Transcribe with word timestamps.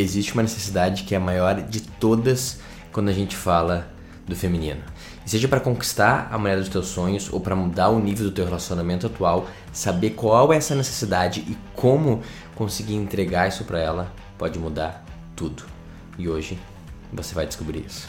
existe 0.00 0.32
uma 0.32 0.42
necessidade 0.42 1.04
que 1.04 1.14
é 1.14 1.18
a 1.18 1.20
maior 1.20 1.60
de 1.62 1.80
todas 1.80 2.60
quando 2.92 3.08
a 3.08 3.12
gente 3.12 3.36
fala 3.36 3.88
do 4.26 4.36
feminino. 4.36 4.80
E 5.24 5.30
seja 5.30 5.48
para 5.48 5.60
conquistar 5.60 6.28
a 6.30 6.38
mulher 6.38 6.58
dos 6.58 6.68
teus 6.68 6.86
sonhos 6.88 7.32
ou 7.32 7.40
para 7.40 7.56
mudar 7.56 7.88
o 7.88 7.98
nível 7.98 8.26
do 8.26 8.32
teu 8.32 8.44
relacionamento 8.44 9.06
atual, 9.06 9.48
saber 9.72 10.10
qual 10.10 10.52
é 10.52 10.56
essa 10.56 10.74
necessidade 10.74 11.40
e 11.40 11.56
como 11.74 12.22
conseguir 12.54 12.94
entregar 12.94 13.48
isso 13.48 13.64
para 13.64 13.78
ela 13.78 14.12
pode 14.36 14.58
mudar 14.58 15.04
tudo. 15.34 15.64
E 16.18 16.28
hoje 16.28 16.58
você 17.12 17.34
vai 17.34 17.46
descobrir 17.46 17.84
isso. 17.86 18.08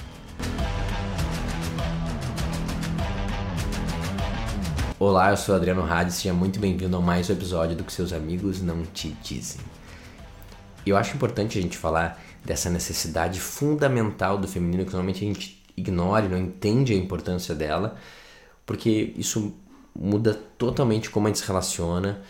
Olá, 4.99 5.29
eu 5.29 5.37
sou 5.37 5.55
Adriano 5.55 5.89
Hades, 5.89 6.15
seja 6.15 6.33
muito 6.33 6.59
bem-vindo 6.59 6.97
a 6.97 6.99
mais 6.99 7.29
um 7.29 7.33
episódio 7.33 7.75
do 7.75 7.85
que 7.85 7.93
seus 7.93 8.11
amigos 8.11 8.61
não 8.61 8.83
te 8.83 9.15
dizem. 9.23 9.61
Eu 10.89 10.97
acho 10.97 11.15
importante 11.15 11.57
a 11.57 11.61
gente 11.61 11.77
falar 11.77 12.21
dessa 12.43 12.69
necessidade 12.69 13.39
fundamental 13.39 14.37
do 14.37 14.47
feminino 14.47 14.86
que 14.86 14.91
normalmente 14.91 15.23
a 15.23 15.27
gente 15.27 15.64
ignora 15.77 16.25
e 16.25 16.29
não 16.29 16.37
entende 16.37 16.93
a 16.93 16.97
importância 16.97 17.54
dela, 17.54 17.95
porque 18.65 19.14
isso 19.15 19.54
muda 19.95 20.33
totalmente 20.57 21.09
como 21.09 21.28
a 21.28 21.29
gente 21.29 21.39
se 21.39 21.47
relaciona. 21.47 22.21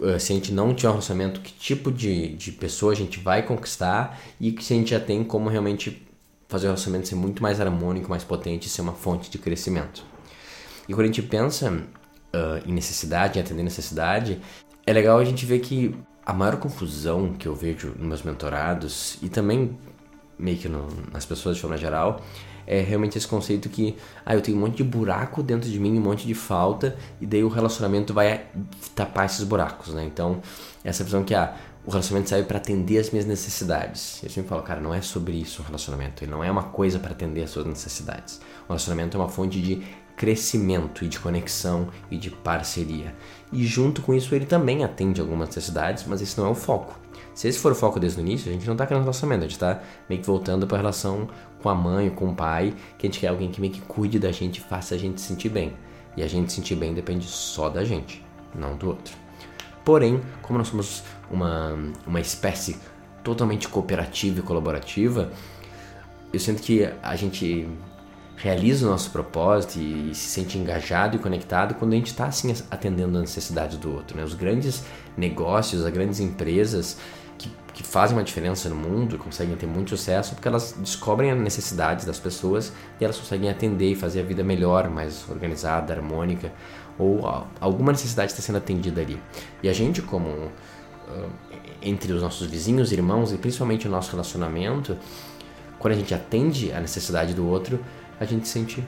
Eh, 0.00 0.18
se 0.18 0.32
a 0.32 0.36
gente 0.36 0.52
não 0.52 0.74
tiver 0.74 0.88
um 0.88 0.92
relacionamento, 0.92 1.40
que 1.40 1.52
tipo 1.52 1.90
de, 1.90 2.34
de 2.34 2.52
pessoa 2.52 2.92
a 2.92 2.96
gente 2.96 3.20
vai 3.20 3.42
conquistar 3.42 4.20
e 4.40 4.52
que 4.52 4.62
se 4.62 4.74
a 4.74 4.76
gente 4.76 4.90
já 4.90 5.00
tem 5.00 5.24
como 5.24 5.48
realmente 5.48 6.06
fazer 6.48 6.66
o 6.66 6.70
relacionamento 6.70 7.08
ser 7.08 7.14
muito 7.14 7.42
mais 7.42 7.60
harmônico, 7.60 8.10
mais 8.10 8.22
potente 8.22 8.66
e 8.66 8.70
ser 8.70 8.82
uma 8.82 8.92
fonte 8.92 9.30
de 9.30 9.38
crescimento. 9.38 10.04
E 10.88 10.92
quando 10.92 11.04
a 11.04 11.06
gente 11.06 11.22
pensa 11.22 11.70
uh, 11.70 12.68
em 12.68 12.72
necessidade, 12.72 13.38
em 13.38 13.42
atender 13.42 13.62
necessidade, 13.62 14.40
é 14.86 14.92
legal 14.92 15.18
a 15.18 15.24
gente 15.24 15.46
ver 15.46 15.60
que 15.60 15.96
a 16.24 16.32
maior 16.32 16.56
confusão 16.56 17.32
que 17.34 17.46
eu 17.46 17.54
vejo 17.54 17.88
nos 17.98 18.06
meus 18.06 18.22
mentorados 18.22 19.18
e 19.22 19.28
também 19.28 19.76
meio 20.38 20.58
que 20.58 20.68
no, 20.68 20.88
nas 21.12 21.24
pessoas 21.24 21.56
de 21.56 21.62
forma 21.62 21.76
geral 21.76 22.20
é 22.66 22.80
realmente 22.80 23.18
esse 23.18 23.26
conceito 23.26 23.68
que 23.68 23.96
ah, 24.24 24.34
eu 24.34 24.40
tenho 24.40 24.56
um 24.56 24.60
monte 24.60 24.78
de 24.78 24.84
buraco 24.84 25.42
dentro 25.42 25.68
de 25.68 25.78
mim, 25.78 25.98
um 25.98 26.00
monte 26.00 26.26
de 26.26 26.34
falta 26.34 26.96
e 27.20 27.26
daí 27.26 27.44
o 27.44 27.48
relacionamento 27.48 28.14
vai 28.14 28.46
tapar 28.94 29.26
esses 29.26 29.44
buracos, 29.44 29.92
né? 29.92 30.04
Então, 30.04 30.40
essa 30.82 31.04
visão 31.04 31.22
que 31.22 31.34
ah, 31.34 31.54
o 31.84 31.90
relacionamento 31.90 32.30
serve 32.30 32.46
para 32.46 32.56
atender 32.56 32.98
as 32.98 33.10
minhas 33.10 33.26
necessidades. 33.26 34.22
Eu 34.22 34.30
sempre 34.30 34.48
falo, 34.48 34.62
cara, 34.62 34.80
não 34.80 34.94
é 34.94 35.02
sobre 35.02 35.34
isso 35.34 35.60
o 35.60 35.64
relacionamento, 35.64 36.24
ele 36.24 36.30
não 36.30 36.42
é 36.42 36.50
uma 36.50 36.62
coisa 36.62 36.98
para 36.98 37.12
atender 37.12 37.42
as 37.42 37.50
suas 37.50 37.66
necessidades. 37.66 38.40
O 38.64 38.68
relacionamento 38.68 39.16
é 39.16 39.20
uma 39.20 39.28
fonte 39.28 39.60
de 39.60 39.82
crescimento 40.16 41.04
e 41.04 41.08
de 41.08 41.18
conexão 41.18 41.88
e 42.10 42.16
de 42.16 42.30
parceria. 42.30 43.14
E 43.52 43.64
junto 43.64 44.02
com 44.02 44.14
isso 44.14 44.34
ele 44.34 44.46
também 44.46 44.84
atende 44.84 45.20
algumas 45.20 45.48
necessidades, 45.48 46.04
mas 46.06 46.22
esse 46.22 46.38
não 46.38 46.46
é 46.46 46.50
o 46.50 46.54
foco. 46.54 46.98
Se 47.34 47.48
esse 47.48 47.58
for 47.58 47.72
o 47.72 47.74
foco 47.74 47.98
desde 47.98 48.20
o 48.20 48.22
início, 48.22 48.48
a 48.48 48.52
gente 48.52 48.66
não 48.66 48.74
está 48.74 48.86
querendo 48.86 49.02
relacionamento, 49.02 49.44
a 49.44 49.48
gente 49.48 49.56
está 49.56 49.82
meio 50.08 50.20
que 50.20 50.26
voltando 50.26 50.66
para 50.66 50.76
a 50.76 50.80
relação 50.80 51.28
com 51.60 51.68
a 51.68 51.74
mãe, 51.74 52.08
com 52.10 52.30
o 52.30 52.34
pai, 52.34 52.74
que 52.96 53.06
a 53.06 53.10
gente 53.10 53.18
quer 53.18 53.28
alguém 53.28 53.50
que 53.50 53.60
meio 53.60 53.72
que 53.72 53.80
cuide 53.80 54.18
da 54.18 54.30
gente 54.30 54.60
faça 54.60 54.94
a 54.94 54.98
gente 54.98 55.20
se 55.20 55.28
sentir 55.28 55.48
bem. 55.48 55.72
E 56.16 56.22
a 56.22 56.28
gente 56.28 56.50
se 56.50 56.56
sentir 56.56 56.76
bem 56.76 56.94
depende 56.94 57.26
só 57.26 57.68
da 57.68 57.84
gente, 57.84 58.24
não 58.54 58.76
do 58.76 58.88
outro. 58.88 59.16
Porém, 59.84 60.20
como 60.42 60.58
nós 60.58 60.68
somos 60.68 61.02
uma, 61.30 61.76
uma 62.06 62.20
espécie 62.20 62.78
totalmente 63.24 63.66
cooperativa 63.68 64.38
e 64.38 64.42
colaborativa, 64.42 65.32
eu 66.32 66.38
sinto 66.38 66.62
que 66.62 66.88
a 67.02 67.16
gente 67.16 67.68
realiza 68.36 68.86
o 68.86 68.90
nosso 68.90 69.10
propósito 69.10 69.78
e, 69.78 70.10
e 70.10 70.14
se 70.14 70.28
sente 70.28 70.58
engajado 70.58 71.16
e 71.16 71.18
conectado 71.18 71.74
quando 71.74 71.92
a 71.92 71.96
gente 71.96 72.08
está 72.08 72.26
assim 72.26 72.54
atendendo 72.70 73.18
a 73.18 73.20
necessidade 73.20 73.76
do 73.78 73.92
outro. 73.92 74.16
Né? 74.16 74.24
Os 74.24 74.34
grandes 74.34 74.84
negócios, 75.16 75.84
as 75.84 75.92
grandes 75.92 76.20
empresas 76.20 76.98
que, 77.38 77.50
que 77.72 77.82
fazem 77.82 78.16
uma 78.16 78.24
diferença 78.24 78.68
no 78.68 78.76
mundo, 78.76 79.18
conseguem 79.18 79.56
ter 79.56 79.66
muito 79.66 79.90
sucesso 79.90 80.34
porque 80.34 80.48
elas 80.48 80.74
descobrem 80.78 81.30
as 81.30 81.38
necessidades 81.38 82.04
das 82.04 82.18
pessoas 82.18 82.72
e 83.00 83.04
elas 83.04 83.18
conseguem 83.18 83.48
atender 83.50 83.92
e 83.92 83.94
fazer 83.94 84.20
a 84.20 84.24
vida 84.24 84.42
melhor, 84.42 84.88
mais 84.90 85.28
organizada, 85.28 85.92
harmônica, 85.92 86.52
ou 86.98 87.22
alguma 87.60 87.92
necessidade 87.92 88.32
está 88.32 88.42
sendo 88.42 88.58
atendida 88.58 89.00
ali. 89.00 89.20
E 89.62 89.68
a 89.68 89.72
gente, 89.72 90.00
como 90.00 90.28
uh, 90.28 91.30
entre 91.82 92.12
os 92.12 92.22
nossos 92.22 92.46
vizinhos, 92.46 92.92
irmãos 92.92 93.32
e 93.32 93.36
principalmente 93.36 93.88
o 93.88 93.90
nosso 93.90 94.10
relacionamento, 94.12 94.96
quando 95.78 95.94
a 95.94 95.96
gente 95.96 96.14
atende 96.14 96.72
a 96.72 96.80
necessidade 96.80 97.34
do 97.34 97.46
outro, 97.46 97.78
a 98.18 98.24
gente 98.24 98.46
se 98.46 98.54
sente 98.54 98.84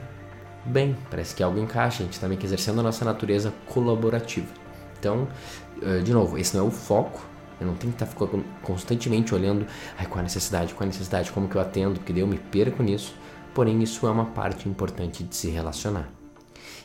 bem, 0.65 0.95
parece 1.09 1.35
que 1.35 1.41
algo 1.41 1.59
encaixa, 1.59 2.03
a 2.03 2.05
gente 2.05 2.13
está 2.13 2.27
meio 2.27 2.39
que 2.39 2.45
exercendo 2.45 2.79
a 2.79 2.83
nossa 2.83 3.05
natureza 3.05 3.53
colaborativa. 3.65 4.47
Então, 4.99 5.27
eh, 5.81 5.99
de 5.99 6.13
novo, 6.13 6.37
esse 6.37 6.55
não 6.55 6.65
é 6.65 6.67
o 6.67 6.71
foco, 6.71 7.25
eu 7.59 7.67
não 7.67 7.75
tenho 7.75 7.93
que 7.93 8.03
estar 8.03 8.13
tá 8.13 8.39
constantemente 8.61 9.33
olhando 9.33 9.65
ai, 9.97 10.05
qual 10.05 10.19
a 10.19 10.23
necessidade, 10.23 10.73
qual 10.73 10.83
a 10.83 10.87
necessidade, 10.87 11.31
como 11.31 11.47
que 11.47 11.55
eu 11.55 11.61
atendo, 11.61 11.99
porque 11.99 12.13
daí 12.13 12.21
eu 12.21 12.27
me 12.27 12.37
perco 12.37 12.83
nisso, 12.83 13.15
porém 13.53 13.81
isso 13.81 14.05
é 14.05 14.11
uma 14.11 14.25
parte 14.25 14.69
importante 14.69 15.23
de 15.23 15.35
se 15.35 15.49
relacionar. 15.49 16.09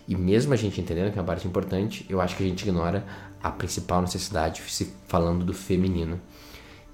E 0.09 0.17
mesmo 0.17 0.53
a 0.53 0.57
gente 0.57 0.81
entendendo 0.81 1.13
que 1.13 1.19
é 1.19 1.21
uma 1.21 1.27
parte 1.27 1.47
importante, 1.47 2.07
eu 2.09 2.21
acho 2.21 2.37
que 2.37 2.43
a 2.43 2.47
gente 2.47 2.63
ignora 2.63 3.05
a 3.43 3.51
principal 3.51 4.01
necessidade, 4.01 4.63
se 4.69 4.93
falando 5.07 5.45
do 5.45 5.55
feminino, 5.55 6.21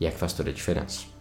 e 0.00 0.06
é 0.06 0.10
que 0.10 0.18
faz 0.18 0.32
toda 0.32 0.50
a 0.50 0.52
diferença. 0.52 1.17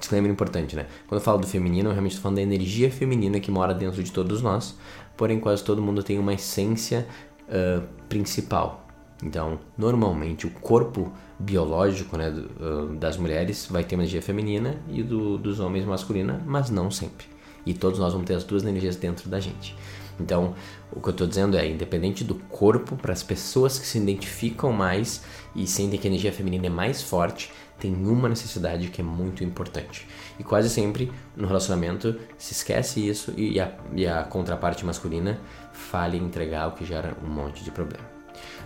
Disclaimer 0.00 0.30
importante, 0.30 0.74
né? 0.74 0.86
Quando 1.06 1.20
eu 1.20 1.24
falo 1.24 1.38
do 1.38 1.46
feminino, 1.46 1.88
eu 1.88 1.92
realmente 1.92 2.12
estou 2.12 2.22
falando 2.22 2.36
da 2.36 2.42
energia 2.42 2.90
feminina 2.90 3.38
que 3.38 3.50
mora 3.50 3.72
dentro 3.72 4.02
de 4.02 4.10
todos 4.10 4.42
nós, 4.42 4.76
porém 5.16 5.38
quase 5.38 5.62
todo 5.62 5.80
mundo 5.80 6.02
tem 6.02 6.18
uma 6.18 6.34
essência 6.34 7.06
uh, 7.48 7.86
principal. 8.08 8.86
Então, 9.22 9.58
normalmente, 9.76 10.46
o 10.46 10.50
corpo 10.50 11.12
biológico 11.38 12.16
né, 12.16 12.30
do, 12.30 12.40
uh, 12.40 12.96
das 12.96 13.16
mulheres 13.16 13.68
vai 13.70 13.84
ter 13.84 13.94
uma 13.94 14.02
energia 14.02 14.22
feminina 14.22 14.76
e 14.88 15.02
do, 15.02 15.36
dos 15.36 15.60
homens 15.60 15.84
masculina, 15.84 16.42
mas 16.46 16.70
não 16.70 16.90
sempre. 16.90 17.26
E 17.66 17.74
todos 17.74 17.98
nós 17.98 18.12
vamos 18.12 18.26
ter 18.26 18.34
as 18.34 18.44
duas 18.44 18.62
energias 18.62 18.96
dentro 18.96 19.28
da 19.28 19.38
gente. 19.38 19.76
Então, 20.18 20.54
o 20.92 21.00
que 21.00 21.08
eu 21.08 21.12
estou 21.12 21.26
dizendo 21.26 21.56
é, 21.56 21.66
independente 21.68 22.22
do 22.22 22.34
corpo, 22.34 22.96
para 22.96 23.12
as 23.12 23.22
pessoas 23.22 23.78
que 23.78 23.86
se 23.86 23.98
identificam 23.98 24.72
mais 24.72 25.22
e 25.54 25.66
sentem 25.66 25.98
que 25.98 26.06
a 26.06 26.10
energia 26.10 26.32
feminina 26.32 26.66
é 26.66 26.70
mais 26.70 27.02
forte, 27.02 27.50
tem 27.80 27.94
uma 27.94 28.28
necessidade 28.28 28.88
que 28.88 29.00
é 29.00 29.04
muito 29.04 29.42
importante. 29.42 30.06
E 30.38 30.44
quase 30.44 30.68
sempre 30.68 31.10
no 31.34 31.46
relacionamento 31.46 32.14
se 32.36 32.52
esquece 32.52 33.08
isso 33.08 33.32
e 33.36 33.58
a, 33.58 33.72
e 33.94 34.06
a 34.06 34.22
contraparte 34.22 34.84
masculina 34.84 35.40
falha 35.72 36.16
em 36.16 36.24
entregar, 36.24 36.68
o 36.68 36.72
que 36.72 36.84
gera 36.84 37.16
um 37.24 37.28
monte 37.28 37.64
de 37.64 37.70
problema. 37.70 38.04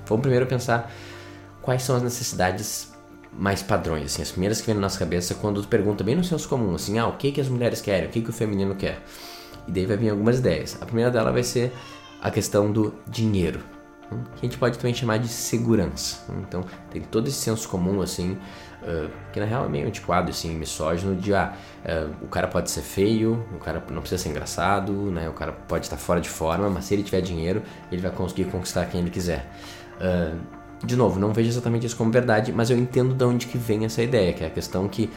Vamos 0.06 0.22
primeiro 0.22 0.46
pensar 0.46 0.92
quais 1.62 1.82
são 1.82 1.96
as 1.96 2.02
necessidades 2.02 2.92
mais 3.32 3.62
padrões, 3.62 4.04
assim, 4.04 4.22
as 4.22 4.30
primeiras 4.30 4.60
que 4.60 4.66
vêm 4.66 4.74
na 4.74 4.82
nossa 4.82 4.98
cabeça 4.98 5.34
quando 5.34 5.60
tu 5.62 5.68
pergunta 5.68 6.04
bem 6.04 6.14
no 6.14 6.22
senso 6.22 6.48
comum, 6.48 6.74
assim, 6.74 6.98
ah, 6.98 7.08
o 7.08 7.16
que 7.16 7.32
que 7.32 7.40
as 7.40 7.48
mulheres 7.48 7.80
querem, 7.80 8.08
o 8.08 8.12
que 8.12 8.20
que 8.20 8.30
o 8.30 8.32
feminino 8.32 8.74
quer? 8.76 9.02
E 9.66 9.72
daí 9.72 9.86
vai 9.86 9.96
vir 9.96 10.10
algumas 10.10 10.38
ideias. 10.38 10.78
A 10.80 10.86
primeira 10.86 11.10
dela 11.10 11.32
vai 11.32 11.42
ser 11.42 11.72
a 12.20 12.30
questão 12.30 12.70
do 12.70 12.94
dinheiro, 13.08 13.60
hum, 14.12 14.22
que 14.36 14.46
a 14.46 14.48
gente 14.48 14.58
pode 14.58 14.78
também 14.78 14.94
chamar 14.94 15.18
de 15.18 15.28
segurança. 15.28 16.24
Então, 16.40 16.64
tem 16.90 17.02
todo 17.02 17.26
esse 17.26 17.38
senso 17.38 17.68
comum, 17.68 18.00
assim, 18.00 18.38
uh, 18.84 19.10
que 19.32 19.40
na 19.40 19.46
real 19.46 19.64
é 19.64 19.68
meio 19.68 19.86
antiquado, 19.86 20.30
assim, 20.30 20.54
misógino, 20.54 21.16
de 21.16 21.34
ah, 21.34 21.52
uh, 21.84 22.24
o 22.24 22.28
cara 22.28 22.46
pode 22.46 22.70
ser 22.70 22.82
feio, 22.82 23.44
o 23.54 23.58
cara 23.58 23.82
não 23.90 24.00
precisa 24.00 24.22
ser 24.22 24.28
engraçado, 24.28 24.92
né? 24.92 25.28
O 25.28 25.32
cara 25.32 25.52
pode 25.52 25.86
estar 25.86 25.96
fora 25.96 26.20
de 26.20 26.28
forma, 26.28 26.68
mas 26.70 26.84
se 26.84 26.94
ele 26.94 27.02
tiver 27.02 27.20
dinheiro, 27.20 27.62
ele 27.90 28.02
vai 28.02 28.10
conseguir 28.10 28.44
conquistar 28.44 28.86
quem 28.86 29.00
ele 29.00 29.10
quiser. 29.10 29.50
Uh, 29.96 30.38
de 30.84 30.96
novo, 30.96 31.18
não 31.18 31.32
vejo 31.32 31.48
exatamente 31.48 31.86
isso 31.86 31.96
como 31.96 32.10
verdade, 32.10 32.52
mas 32.52 32.68
eu 32.70 32.76
entendo 32.76 33.14
de 33.14 33.24
onde 33.24 33.46
que 33.46 33.56
vem 33.56 33.84
essa 33.84 34.02
ideia, 34.02 34.32
que 34.32 34.44
é 34.44 34.46
a 34.46 34.50
questão 34.50 34.86
que, 34.88 35.10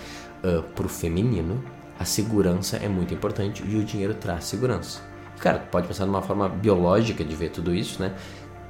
uh, 0.43 0.63
pro 0.73 0.87
feminino, 0.87 1.63
a 1.99 2.05
segurança 2.05 2.77
é 2.77 2.87
muito 2.87 3.13
importante 3.13 3.63
e 3.67 3.75
o 3.75 3.83
dinheiro 3.83 4.13
traz 4.13 4.45
segurança. 4.45 5.01
Cara, 5.39 5.59
pode 5.59 5.87
pensar 5.87 6.05
numa 6.05 6.21
forma 6.21 6.47
biológica 6.49 7.23
de 7.23 7.35
ver 7.35 7.49
tudo 7.49 7.73
isso, 7.73 8.01
né? 8.01 8.13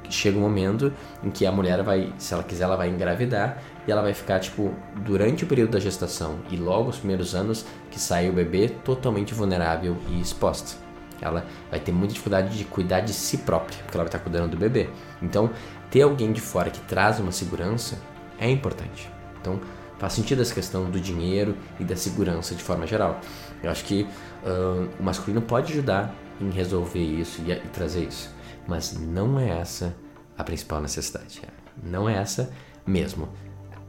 Chega 0.09 0.37
um 0.37 0.41
momento 0.41 0.91
em 1.23 1.29
que 1.29 1.45
a 1.45 1.51
mulher 1.51 1.83
vai, 1.83 2.13
se 2.17 2.33
ela 2.33 2.43
quiser, 2.43 2.63
ela 2.63 2.77
vai 2.77 2.89
engravidar 2.89 3.61
e 3.87 3.91
ela 3.91 4.01
vai 4.01 4.13
ficar, 4.13 4.39
tipo, 4.39 4.73
durante 5.05 5.45
o 5.45 5.47
período 5.47 5.71
da 5.71 5.79
gestação 5.79 6.39
e 6.51 6.57
logo 6.57 6.89
os 6.89 6.97
primeiros 6.97 7.33
anos 7.33 7.65
que 7.89 7.99
sai 7.99 8.29
o 8.29 8.33
bebê, 8.33 8.67
totalmente 8.67 9.33
vulnerável 9.33 9.95
e 10.09 10.19
exposta. 10.19 10.77
Ela 11.21 11.45
vai 11.71 11.79
ter 11.79 11.91
muita 11.91 12.13
dificuldade 12.13 12.57
de 12.57 12.65
cuidar 12.65 12.99
de 12.99 13.13
si 13.13 13.37
própria, 13.37 13.77
porque 13.83 13.97
ela 13.97 14.03
vai 14.03 14.09
estar 14.09 14.19
cuidando 14.19 14.51
do 14.51 14.57
bebê. 14.57 14.89
Então, 15.21 15.49
ter 15.89 16.01
alguém 16.01 16.31
de 16.31 16.41
fora 16.41 16.69
que 16.69 16.79
traz 16.81 17.19
uma 17.19 17.31
segurança 17.31 17.97
é 18.37 18.49
importante. 18.49 19.09
Então, 19.41 19.59
faz 19.97 20.13
sentido 20.13 20.41
essa 20.41 20.53
questão 20.53 20.89
do 20.89 20.99
dinheiro 20.99 21.57
e 21.79 21.83
da 21.83 21.95
segurança 21.95 22.53
de 22.53 22.63
forma 22.63 22.85
geral. 22.85 23.19
Eu 23.63 23.71
acho 23.71 23.83
que 23.85 24.03
uh, 24.03 24.89
o 24.99 25.03
masculino 25.03 25.41
pode 25.41 25.73
ajudar 25.73 26.13
em 26.39 26.49
resolver 26.49 26.99
isso 26.99 27.41
e, 27.45 27.51
e, 27.51 27.69
trazer 27.69 28.03
isso, 28.03 28.29
mas 28.67 28.93
não 28.93 29.39
é 29.39 29.49
essa 29.49 29.95
a 30.37 30.43
principal 30.43 30.81
necessidade. 30.81 31.41
Não 31.81 32.07
é 32.07 32.15
essa 32.15 32.51
mesmo. 32.85 33.29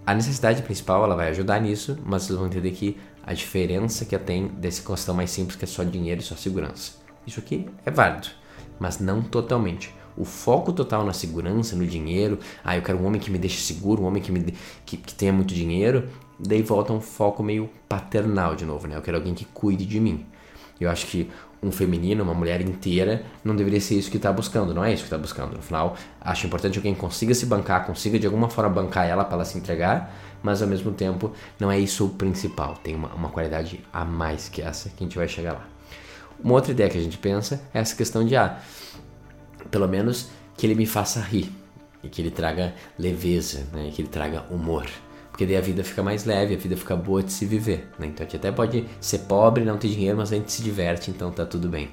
A 0.09 0.15
necessidade 0.15 0.63
principal 0.63 1.05
ela 1.05 1.15
vai 1.15 1.29
ajudar 1.29 1.61
nisso, 1.61 1.99
mas 2.03 2.23
vocês 2.23 2.39
vão 2.39 2.49
entender 2.49 2.71
que 2.71 2.97
a 3.23 3.35
diferença 3.35 4.07
que 4.07 4.19
tem 4.19 4.49
desse 4.49 4.81
questão 4.81 5.15
mais 5.15 5.31
simples 5.31 5.55
que 5.55 5.67
é 5.67 5.69
só 5.69 5.85
dinheiro 5.85 6.19
e 6.19 6.25
só 6.25 6.35
segurança. 6.35 6.93
Isso 7.27 7.39
aqui 7.39 7.69
é 7.85 7.91
válido, 7.91 8.29
mas 8.81 8.99
não 8.99 9.21
totalmente 9.21 9.95
o 10.17 10.25
foco 10.25 10.73
total 10.73 11.05
na 11.05 11.13
segurança, 11.13 11.77
no 11.77 11.87
dinheiro, 11.87 12.39
ah, 12.65 12.75
eu 12.75 12.81
quero 12.81 12.97
um 12.97 13.05
homem 13.05 13.21
que 13.21 13.31
me 13.31 13.37
deixe 13.37 13.61
seguro, 13.61 14.03
um 14.03 14.07
homem 14.07 14.23
que, 14.23 14.33
me 14.33 14.55
que, 14.87 14.97
que 14.97 15.15
tenha 15.15 15.31
muito 15.31 15.53
dinheiro, 15.53 16.09
daí 16.41 16.63
volta 16.63 16.91
um 16.91 17.03
foco 17.03 17.43
meio 17.43 17.69
paternal 17.87 18.57
de 18.57 18.65
novo, 18.65 18.89
né? 18.89 18.97
Eu 18.97 19.03
quero 19.03 19.19
alguém 19.19 19.35
que 19.35 19.45
cuide 19.45 19.85
de 19.85 20.01
mim. 20.01 20.25
Eu 20.81 20.89
acho 20.89 21.07
que 21.07 21.31
um 21.63 21.73
feminino, 21.73 22.23
uma 22.23 22.35
mulher 22.35 22.61
inteira, 22.61 23.25
não 23.45 23.57
deveria 23.57 23.81
ser 23.81 23.97
isso 23.97 24.11
que 24.11 24.17
está 24.17 24.33
buscando, 24.33 24.73
não 24.73 24.85
é 24.85 24.93
isso 24.93 25.03
que 25.03 25.07
está 25.07 25.19
buscando. 25.19 25.57
No 25.57 25.63
final, 25.63 25.97
acho 26.21 26.47
importante 26.47 26.79
alguém 26.79 26.95
consiga 26.95 27.35
se 27.35 27.47
bancar, 27.47 27.85
consiga 27.87 28.19
de 28.19 28.27
alguma 28.27 28.49
forma 28.49 28.71
bancar 28.71 29.07
ela 29.07 29.25
para 29.25 29.35
ela 29.35 29.45
se 29.45 29.59
entregar, 29.59 30.15
mas 30.43 30.63
ao 30.63 30.69
mesmo 30.69 30.93
tempo 30.93 31.33
não 31.59 31.71
é 31.71 31.79
isso 31.79 32.07
o 32.07 32.11
principal. 32.11 32.75
Tem 32.83 32.95
uma, 32.95 33.09
uma 33.09 33.29
qualidade 33.29 33.81
a 33.93 34.05
mais 34.05 34.49
que 34.49 34.63
essa 34.63 34.89
que 34.89 35.03
a 35.03 35.07
gente 35.07 35.17
vai 35.17 35.29
chegar 35.29 35.55
lá. 35.55 35.67
Uma 36.43 36.55
outra 36.55 36.71
ideia 36.71 36.89
que 36.89 36.99
a 36.99 37.03
gente 37.03 37.19
pensa 37.19 37.61
é 37.75 37.81
essa 37.81 37.97
questão 37.97 38.25
de, 38.25 38.37
ah, 38.37 38.61
pelo 39.71 39.89
menos 39.89 40.29
que 40.57 40.67
ele 40.67 40.77
me 40.77 40.87
faça 40.87 41.21
rir 41.21 41.51
e 42.03 42.09
que 42.09 42.23
ele 42.23 42.31
traga 42.31 42.75
leveza, 42.97 43.67
né? 43.73 43.91
que 43.93 44.03
ele 44.03 44.09
traga 44.09 44.45
humor. 44.51 44.87
Porque 45.39 45.47
daí 45.47 45.57
a 45.57 45.61
vida 45.61 45.85
fica 45.85 46.03
mais 46.03 46.25
leve, 46.25 46.57
a 46.57 46.59
vida 46.59 46.77
fica 46.77 46.97
boa 46.97 47.23
de 47.23 47.31
se 47.31 47.47
viver. 47.47 47.89
Né? 47.97 48.09
Então 48.09 48.27
a 48.27 48.29
gente 48.29 48.39
até 48.39 48.51
pode 48.51 48.85
ser 49.01 49.21
pobre, 49.21 49.65
não 49.65 49.79
ter 49.79 49.87
dinheiro, 49.87 50.17
mas 50.17 50.33
a 50.33 50.35
gente 50.35 50.51
se 50.51 50.65
diverte, 50.65 51.13
então 51.13 51.31
tá 51.31 51.47
tudo 51.47 51.69
bem. 51.69 51.91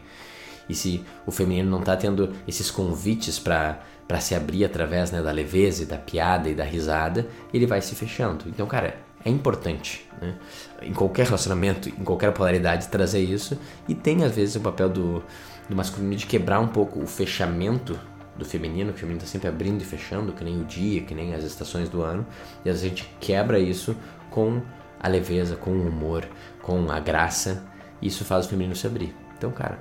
E 0.67 0.73
se 0.73 1.05
o 1.27 1.31
feminino 1.31 1.69
não 1.69 1.79
tá 1.79 1.95
tendo 1.95 2.33
esses 2.47 2.71
convites 2.71 3.37
para 3.37 3.83
para 4.07 4.19
se 4.19 4.33
abrir 4.33 4.65
através 4.65 5.11
né, 5.11 5.21
da 5.21 5.31
leveza 5.31 5.83
e 5.83 5.85
da 5.85 5.97
piada 5.97 6.49
e 6.49 6.55
da 6.55 6.63
risada, 6.63 7.27
ele 7.53 7.67
vai 7.67 7.81
se 7.81 7.95
fechando. 7.95 8.45
Então, 8.47 8.65
cara, 8.65 8.97
é 9.23 9.29
importante, 9.29 10.07
né? 10.21 10.35
Em 10.81 10.93
qualquer 10.93 11.25
relacionamento, 11.25 11.89
em 11.89 12.03
qualquer 12.03 12.31
polaridade, 12.31 12.87
trazer 12.87 13.19
isso. 13.21 13.57
E 13.87 13.95
tem, 13.95 14.23
às 14.23 14.35
vezes, 14.35 14.55
o 14.55 14.59
papel 14.59 14.89
do, 14.89 15.23
do 15.67 15.75
masculino 15.75 16.15
de 16.15 16.27
quebrar 16.27 16.59
um 16.59 16.67
pouco 16.67 16.99
o 16.99 17.07
fechamento 17.07 17.99
do 18.37 18.45
feminino, 18.45 18.91
que 18.91 18.97
o 18.97 18.99
feminino 18.99 19.23
está 19.23 19.31
sempre 19.31 19.47
abrindo 19.47 19.81
e 19.81 19.85
fechando, 19.85 20.33
que 20.33 20.43
nem 20.43 20.59
o 20.61 20.65
dia, 20.65 21.01
que 21.01 21.15
nem 21.15 21.33
as 21.33 21.43
estações 21.43 21.89
do 21.89 22.01
ano, 22.01 22.25
e 22.63 22.69
às 22.69 22.81
vezes 22.81 22.83
a 22.83 22.89
gente 22.89 23.15
quebra 23.19 23.59
isso 23.59 23.95
com 24.29 24.61
a 24.99 25.07
leveza, 25.07 25.55
com 25.55 25.71
o 25.71 25.87
humor, 25.87 26.27
com 26.61 26.89
a 26.91 26.99
graça, 26.99 27.63
e 28.01 28.07
isso 28.07 28.25
faz 28.25 28.45
o 28.45 28.49
feminino 28.49 28.75
se 28.75 28.87
abrir. 28.87 29.15
Então, 29.37 29.51
cara, 29.51 29.79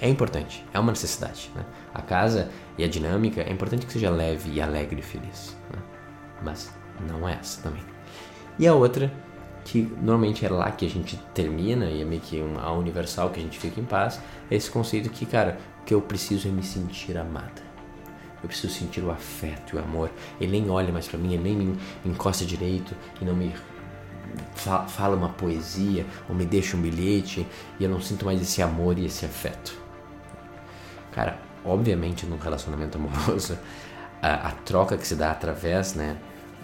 é 0.00 0.08
importante, 0.08 0.64
é 0.72 0.78
uma 0.78 0.92
necessidade. 0.92 1.50
Né? 1.54 1.64
A 1.94 2.02
casa 2.02 2.50
e 2.78 2.84
a 2.84 2.88
dinâmica 2.88 3.42
é 3.42 3.52
importante 3.52 3.86
que 3.86 3.92
seja 3.92 4.10
leve 4.10 4.50
e 4.52 4.60
alegre 4.60 5.00
e 5.00 5.02
feliz, 5.02 5.56
né? 5.72 5.80
mas 6.42 6.72
não 7.08 7.28
é 7.28 7.34
essa 7.34 7.62
também. 7.62 7.82
E 8.58 8.66
a 8.66 8.74
outra, 8.74 9.12
que 9.64 9.82
normalmente 10.00 10.44
é 10.44 10.48
lá 10.48 10.70
que 10.70 10.86
a 10.86 10.90
gente 10.90 11.16
termina, 11.34 11.86
e 11.86 12.02
é 12.02 12.04
meio 12.04 12.20
que 12.20 12.40
uma 12.40 12.70
universal 12.72 13.30
que 13.30 13.40
a 13.40 13.42
gente 13.42 13.58
fica 13.58 13.80
em 13.80 13.84
paz, 13.84 14.20
é 14.50 14.56
esse 14.56 14.70
conceito 14.70 15.08
que, 15.10 15.24
cara, 15.24 15.58
que 15.86 15.94
eu 15.94 16.00
preciso 16.00 16.48
é 16.48 16.50
me 16.50 16.62
sentir 16.62 17.16
amada. 17.16 17.71
Eu 18.42 18.48
preciso 18.48 18.72
sentir 18.72 19.02
o 19.02 19.10
afeto 19.10 19.76
e 19.76 19.78
o 19.78 19.82
amor. 19.82 20.10
Ele 20.40 20.52
nem 20.52 20.70
olha 20.70 20.92
mais 20.92 21.06
para 21.06 21.18
mim, 21.18 21.34
ele 21.34 21.42
nem 21.42 21.56
me 21.56 21.78
encosta 22.04 22.44
direito 22.44 22.94
e 23.20 23.24
não 23.24 23.34
me 23.34 23.54
fala 24.54 25.16
uma 25.16 25.28
poesia 25.28 26.06
ou 26.28 26.34
me 26.34 26.44
deixa 26.44 26.76
um 26.76 26.80
bilhete 26.80 27.46
e 27.78 27.84
eu 27.84 27.90
não 27.90 28.00
sinto 28.00 28.24
mais 28.24 28.40
esse 28.40 28.62
amor 28.62 28.98
e 28.98 29.06
esse 29.06 29.24
afeto. 29.24 29.78
Cara, 31.12 31.38
obviamente 31.64 32.26
num 32.26 32.38
relacionamento 32.38 32.96
amoroso, 32.98 33.58
a, 34.20 34.48
a 34.48 34.50
troca 34.52 34.96
que 34.96 35.06
se 35.06 35.14
dá 35.14 35.30
através, 35.30 35.94
né, 35.94 36.16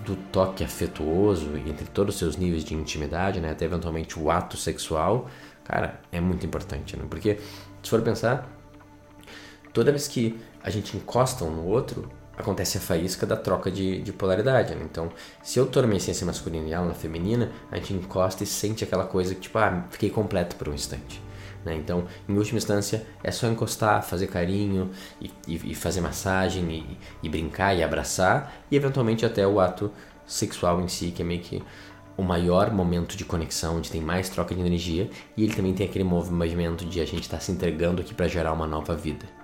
do 0.04 0.16
toque 0.16 0.62
afetuoso 0.62 1.56
entre 1.66 1.84
todos 1.86 2.14
os 2.14 2.18
seus 2.18 2.36
níveis 2.36 2.64
de 2.64 2.74
intimidade, 2.74 3.40
né, 3.40 3.50
até 3.50 3.64
eventualmente 3.64 4.18
o 4.18 4.30
ato 4.30 4.56
sexual, 4.56 5.28
cara, 5.64 6.00
é 6.12 6.20
muito 6.20 6.46
importante, 6.46 6.96
né? 6.96 7.04
Porque 7.10 7.38
se 7.82 7.90
for 7.90 8.00
pensar, 8.00 8.48
toda 9.72 9.90
vez 9.90 10.08
que 10.08 10.38
a 10.62 10.70
gente 10.70 10.96
encosta 10.96 11.44
um 11.44 11.50
no 11.50 11.66
outro, 11.66 12.10
acontece 12.36 12.78
a 12.78 12.80
faísca 12.80 13.26
da 13.26 13.36
troca 13.36 13.70
de, 13.70 14.00
de 14.00 14.12
polaridade. 14.12 14.74
Né? 14.74 14.82
Então, 14.84 15.10
se 15.42 15.58
eu 15.58 15.66
tô 15.66 15.80
na 15.80 15.86
minha 15.86 15.98
essência 15.98 16.24
masculina 16.24 16.68
e 16.68 16.72
ela 16.72 16.86
na 16.86 16.94
feminina, 16.94 17.50
a 17.70 17.76
gente 17.76 17.94
encosta 17.94 18.44
e 18.44 18.46
sente 18.46 18.84
aquela 18.84 19.04
coisa 19.04 19.34
que, 19.34 19.42
tipo, 19.42 19.58
ah, 19.58 19.84
fiquei 19.90 20.08
completo 20.08 20.56
por 20.56 20.68
um 20.68 20.74
instante. 20.74 21.20
Né? 21.64 21.74
Então, 21.74 22.06
em 22.28 22.36
última 22.36 22.58
instância, 22.58 23.04
é 23.22 23.30
só 23.30 23.48
encostar, 23.48 24.02
fazer 24.02 24.28
carinho 24.28 24.90
e, 25.20 25.30
e, 25.46 25.72
e 25.72 25.74
fazer 25.74 26.00
massagem 26.00 26.70
e, 26.70 26.98
e, 27.22 27.28
brincar 27.28 27.74
e 27.74 27.82
abraçar 27.82 28.52
e 28.70 28.76
eventualmente 28.76 29.26
até 29.26 29.46
o 29.46 29.58
ato 29.58 29.90
sexual 30.24 30.80
em 30.80 30.88
si, 30.88 31.10
que 31.10 31.22
é 31.22 31.24
meio 31.24 31.40
que 31.40 31.62
o 32.16 32.22
maior 32.22 32.72
momento 32.72 33.16
de 33.16 33.24
conexão, 33.24 33.76
onde 33.76 33.90
tem 33.90 34.00
mais 34.00 34.28
troca 34.28 34.54
de 34.54 34.60
energia 34.60 35.08
e 35.36 35.44
ele 35.44 35.54
também 35.54 35.72
tem 35.72 35.86
aquele 35.86 36.04
movimento 36.04 36.84
de 36.84 37.00
a 37.00 37.04
gente 37.04 37.22
estar 37.22 37.36
tá 37.36 37.42
se 37.42 37.52
entregando 37.52 38.02
aqui 38.02 38.12
para 38.12 38.28
gerar 38.28 38.52
uma 38.52 38.66
nova 38.66 38.94
vida. 38.94 39.37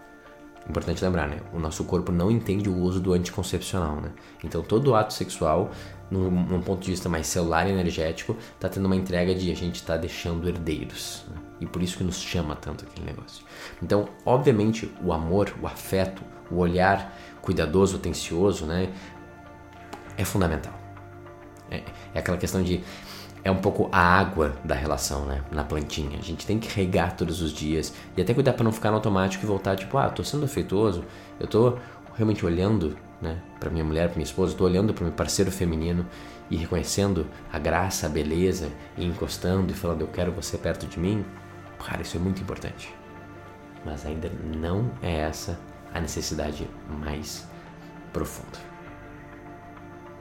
Importante 0.68 1.04
lembrar, 1.04 1.28
né? 1.28 1.40
O 1.52 1.58
nosso 1.58 1.84
corpo 1.84 2.10
não 2.10 2.30
entende 2.30 2.68
o 2.68 2.76
uso 2.76 2.98
do 2.98 3.12
anticoncepcional, 3.12 3.96
né? 4.00 4.12
Então 4.42 4.62
todo 4.62 4.94
ato 4.94 5.12
sexual, 5.12 5.70
num, 6.10 6.30
num 6.30 6.62
ponto 6.62 6.82
de 6.82 6.90
vista 6.90 7.08
mais 7.08 7.26
celular 7.26 7.66
e 7.68 7.70
energético, 7.70 8.36
está 8.54 8.68
tendo 8.68 8.86
uma 8.86 8.96
entrega 8.96 9.34
de 9.34 9.50
a 9.50 9.54
gente 9.54 9.82
tá 9.82 9.96
deixando 9.96 10.48
herdeiros. 10.48 11.26
Né? 11.28 11.36
E 11.60 11.66
por 11.66 11.82
isso 11.82 11.98
que 11.98 12.04
nos 12.04 12.16
chama 12.20 12.56
tanto 12.56 12.84
aquele 12.84 13.06
negócio. 13.06 13.44
Então, 13.82 14.08
obviamente, 14.24 14.90
o 15.02 15.12
amor, 15.12 15.54
o 15.60 15.66
afeto, 15.66 16.22
o 16.50 16.56
olhar 16.56 17.14
cuidadoso, 17.42 17.96
atencioso, 17.96 18.64
né? 18.64 18.90
É 20.16 20.24
fundamental. 20.24 20.72
É, 21.70 21.82
é 22.14 22.18
aquela 22.18 22.38
questão 22.38 22.62
de 22.62 22.82
é 23.44 23.50
um 23.50 23.58
pouco 23.58 23.90
a 23.92 24.00
água 24.00 24.56
da 24.64 24.74
relação, 24.74 25.26
né? 25.26 25.42
Na 25.52 25.62
plantinha. 25.62 26.18
A 26.18 26.22
gente 26.22 26.46
tem 26.46 26.58
que 26.58 26.74
regar 26.74 27.14
todos 27.14 27.42
os 27.42 27.52
dias 27.52 27.92
e 28.16 28.22
até 28.22 28.32
cuidar 28.32 28.54
para 28.54 28.64
não 28.64 28.72
ficar 28.72 28.88
no 28.88 28.96
automático 28.96 29.44
e 29.44 29.46
voltar 29.46 29.76
tipo, 29.76 29.98
ah, 29.98 30.08
tô 30.08 30.24
sendo 30.24 30.46
afetuoso, 30.46 31.04
eu 31.38 31.46
tô 31.46 31.76
realmente 32.14 32.46
olhando, 32.46 32.96
né, 33.20 33.38
para 33.60 33.68
minha 33.70 33.84
mulher, 33.84 34.06
para 34.06 34.16
minha 34.16 34.24
esposa, 34.24 34.56
tô 34.56 34.64
olhando 34.64 34.94
para 34.94 35.04
meu 35.04 35.12
parceiro 35.12 35.50
feminino 35.50 36.06
e 36.50 36.56
reconhecendo 36.56 37.26
a 37.52 37.58
graça, 37.58 38.06
a 38.06 38.08
beleza 38.08 38.70
e 38.96 39.04
encostando 39.04 39.70
e 39.72 39.74
falando 39.74 40.02
eu 40.02 40.08
quero 40.08 40.32
você 40.32 40.56
perto 40.56 40.86
de 40.86 40.98
mim. 40.98 41.24
Cara, 41.84 42.00
isso 42.00 42.16
é 42.16 42.20
muito 42.20 42.40
importante. 42.40 42.94
Mas 43.84 44.06
ainda 44.06 44.30
não 44.56 44.90
é 45.02 45.16
essa 45.18 45.58
a 45.92 46.00
necessidade 46.00 46.66
mais 46.88 47.46
profunda. 48.10 48.58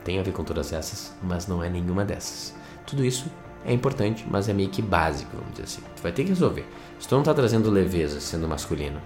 Tem 0.04 0.20
a 0.20 0.24
ver 0.24 0.34
com 0.34 0.44
todas 0.44 0.74
essas, 0.74 1.16
mas 1.22 1.48
não 1.48 1.64
é 1.64 1.70
nenhuma 1.70 2.04
dessas. 2.04 2.54
Tudo 2.86 3.04
isso 3.06 3.26
é 3.66 3.74
importante, 3.74 4.26
mas 4.30 4.50
é 4.50 4.54
meio 4.54 4.70
que 4.70 4.82
básico, 4.82 5.32
vamos 5.36 5.52
dizer 5.52 5.64
assim. 5.64 5.82
Tu 5.96 6.02
vai 6.02 6.12
ter 6.12 6.24
que 6.24 6.30
resolver. 6.30 6.66
Se 7.00 7.08
tu 7.08 7.16
não 7.16 7.24
tá 7.24 7.34
trazendo 7.34 7.70
leveza 7.70 8.20
sendo 8.20 8.48
masculino, 8.48 9.00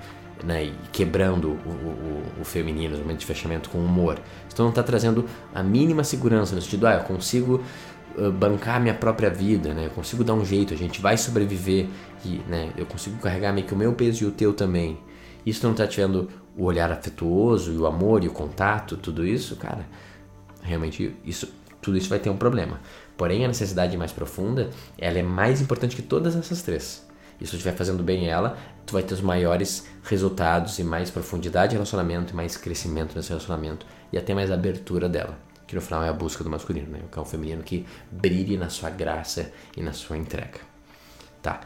né, 0.43 0.65
e 0.65 0.73
quebrando 0.91 1.49
o, 1.65 1.69
o, 1.69 2.41
o 2.41 2.43
feminino, 2.43 2.95
o 2.95 2.99
momento 2.99 3.19
de 3.19 3.25
fechamento 3.25 3.69
com 3.69 3.79
humor, 3.79 4.19
se 4.47 4.55
tu 4.55 4.63
não 4.63 4.71
tá 4.71 4.83
trazendo 4.83 5.25
a 5.53 5.63
mínima 5.63 6.03
segurança 6.03 6.55
no 6.55 6.61
sentido, 6.61 6.87
ah, 6.87 6.95
eu 6.95 7.03
consigo 7.03 7.63
uh, 8.17 8.31
bancar 8.31 8.79
minha 8.79 8.93
própria 8.93 9.29
vida, 9.29 9.73
né, 9.73 9.85
eu 9.87 9.89
consigo 9.91 10.23
dar 10.23 10.33
um 10.33 10.45
jeito, 10.45 10.73
a 10.73 10.77
gente 10.77 11.01
vai 11.01 11.17
sobreviver 11.17 11.87
e, 12.23 12.41
né, 12.47 12.71
eu 12.77 12.85
consigo 12.85 13.17
carregar 13.17 13.51
meio 13.51 13.65
que 13.65 13.73
o 13.73 13.77
meu 13.77 13.93
peso 13.93 14.23
e 14.23 14.27
o 14.27 14.31
teu 14.31 14.53
também. 14.53 14.99
E 15.45 15.53
se 15.53 15.61
tu 15.61 15.67
não 15.67 15.73
tá 15.73 15.87
tirando 15.87 16.29
o 16.55 16.65
olhar 16.65 16.91
afetuoso 16.91 17.71
e 17.71 17.77
o 17.77 17.85
amor 17.85 18.23
e 18.23 18.27
o 18.27 18.31
contato, 18.31 18.97
tudo 18.97 19.25
isso, 19.25 19.55
cara, 19.55 19.87
realmente 20.61 21.15
isso, 21.23 21.51
tudo 21.81 21.97
isso 21.97 22.09
vai 22.09 22.19
ter 22.19 22.29
um 22.29 22.37
problema. 22.37 22.79
Porém, 23.17 23.43
a 23.43 23.47
necessidade 23.47 23.97
mais 23.97 24.11
profunda, 24.11 24.69
ela 24.97 25.17
é 25.17 25.23
mais 25.23 25.59
importante 25.59 25.95
que 25.95 26.03
todas 26.03 26.35
essas 26.35 26.61
três. 26.61 27.05
E 27.41 27.45
se 27.45 27.51
tu 27.51 27.55
estiver 27.55 27.75
fazendo 27.75 28.03
bem 28.03 28.27
ela, 28.27 28.57
tu 28.85 28.93
vai 28.93 29.03
ter 29.03 29.13
os 29.13 29.21
maiores 29.21 29.87
resultados 30.03 30.79
e 30.79 30.83
mais 30.83 31.09
profundidade 31.09 31.71
de 31.71 31.75
relacionamento, 31.75 32.33
e 32.33 32.35
mais 32.35 32.55
crescimento 32.55 33.15
nesse 33.15 33.29
relacionamento 33.29 33.85
e 34.11 34.17
até 34.17 34.33
mais 34.33 34.51
abertura 34.51 35.09
dela, 35.09 35.37
que 35.65 35.75
no 35.75 35.81
final 35.81 36.03
é 36.03 36.09
a 36.09 36.13
busca 36.13 36.43
do 36.43 36.49
masculino, 36.49 36.89
né? 36.89 37.01
Que 37.11 37.17
é 37.17 37.21
um 37.21 37.25
feminino 37.25 37.63
que 37.63 37.85
brilhe 38.11 38.55
na 38.55 38.69
sua 38.69 38.89
graça 38.89 39.51
e 39.75 39.81
na 39.81 39.93
sua 39.93 40.17
entrega. 40.17 40.59
Tá. 41.41 41.61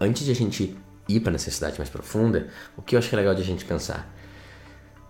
Antes 0.00 0.24
de 0.24 0.30
a 0.30 0.34
gente 0.34 0.76
ir 1.08 1.20
para 1.20 1.30
a 1.30 1.32
necessidade 1.32 1.78
mais 1.78 1.90
profunda, 1.90 2.48
o 2.76 2.82
que 2.82 2.94
eu 2.94 2.98
acho 2.98 3.08
que 3.08 3.14
é 3.14 3.18
legal 3.18 3.34
de 3.34 3.42
a 3.42 3.44
gente 3.44 3.64
pensar? 3.64 4.10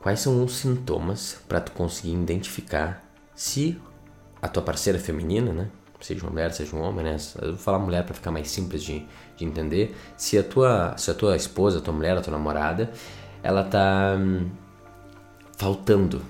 Quais 0.00 0.20
são 0.20 0.44
os 0.44 0.56
sintomas 0.56 1.38
para 1.48 1.60
tu 1.60 1.72
conseguir 1.72 2.12
identificar 2.12 3.04
se 3.34 3.80
a 4.44 4.48
tua 4.48 4.62
parceira 4.62 4.98
feminina, 4.98 5.54
né? 5.54 5.70
Seja 6.02 6.22
uma 6.22 6.30
mulher, 6.30 6.52
seja 6.52 6.76
um 6.76 6.82
homem, 6.82 7.02
né? 7.02 7.16
Eu 7.40 7.52
vou 7.52 7.56
falar 7.56 7.78
mulher 7.78 8.04
para 8.04 8.12
ficar 8.12 8.30
mais 8.30 8.50
simples 8.50 8.82
de, 8.82 9.02
de 9.38 9.44
entender. 9.44 9.96
Se 10.18 10.36
a 10.36 10.42
tua, 10.42 10.94
se 10.98 11.10
a 11.10 11.14
tua 11.14 11.34
esposa, 11.34 11.78
a 11.78 11.80
tua 11.80 11.94
mulher, 11.94 12.14
a 12.14 12.20
tua 12.20 12.32
namorada, 12.32 12.90
ela 13.42 13.64
tá 13.64 14.14
hum, 14.18 14.50
faltando 15.56 16.20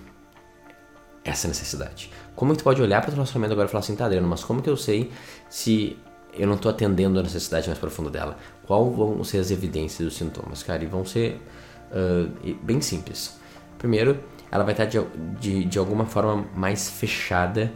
essa 1.24 1.48
necessidade. 1.48 2.08
Como 2.36 2.52
é 2.52 2.54
que 2.54 2.60
tu 2.60 2.64
pode 2.64 2.80
olhar 2.80 3.00
para 3.00 3.10
o 3.10 3.14
relacionamento 3.14 3.52
agora 3.52 3.66
e 3.66 3.70
falar 3.70 3.80
assim, 3.80 3.96
tá, 3.96 4.04
Adriano, 4.04 4.28
mas 4.28 4.44
como 4.44 4.62
que 4.62 4.70
eu 4.70 4.76
sei 4.76 5.10
se 5.50 5.98
eu 6.32 6.46
não 6.46 6.54
estou 6.54 6.70
atendendo 6.70 7.18
a 7.18 7.22
necessidade 7.24 7.66
mais 7.66 7.80
profunda 7.80 8.10
dela? 8.10 8.38
Qual 8.64 8.92
vão 8.92 9.24
ser 9.24 9.38
as 9.38 9.50
evidências 9.50 10.06
dos 10.06 10.16
sintomas, 10.16 10.62
cara? 10.62 10.84
E 10.84 10.86
vão 10.86 11.04
ser 11.04 11.42
uh, 11.90 12.54
bem 12.62 12.80
simples. 12.80 13.40
Primeiro, 13.76 14.20
ela 14.52 14.62
vai 14.62 14.72
estar 14.72 14.84
de, 14.84 15.00
de, 15.40 15.64
de 15.64 15.78
alguma 15.80 16.06
forma 16.06 16.46
mais 16.54 16.88
fechada 16.88 17.72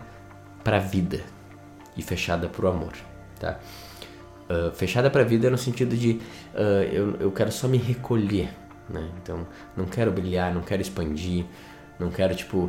para 0.69 0.77
a 0.77 0.81
vida 0.81 1.23
e 1.97 2.03
fechada 2.03 2.47
para 2.47 2.67
o 2.67 2.69
amor, 2.69 2.93
tá? 3.41 3.59
Uh, 4.51 4.71
fechada 4.75 5.09
para 5.09 5.23
a 5.23 5.25
vida 5.25 5.49
no 5.49 5.57
sentido 5.57 5.97
de 5.97 6.21
uh, 6.55 6.83
eu, 6.93 7.17
eu 7.21 7.33
quero 7.33 7.51
só 7.51 7.67
me 7.67 7.79
recolher, 7.79 8.51
né? 8.87 9.09
Então 9.23 9.47
não 9.75 9.87
quero 9.87 10.13
brilhar, 10.13 10.53
não 10.53 10.61
quero 10.61 10.83
expandir, 10.83 11.47
não 11.99 12.11
quero 12.11 12.35
tipo 12.35 12.69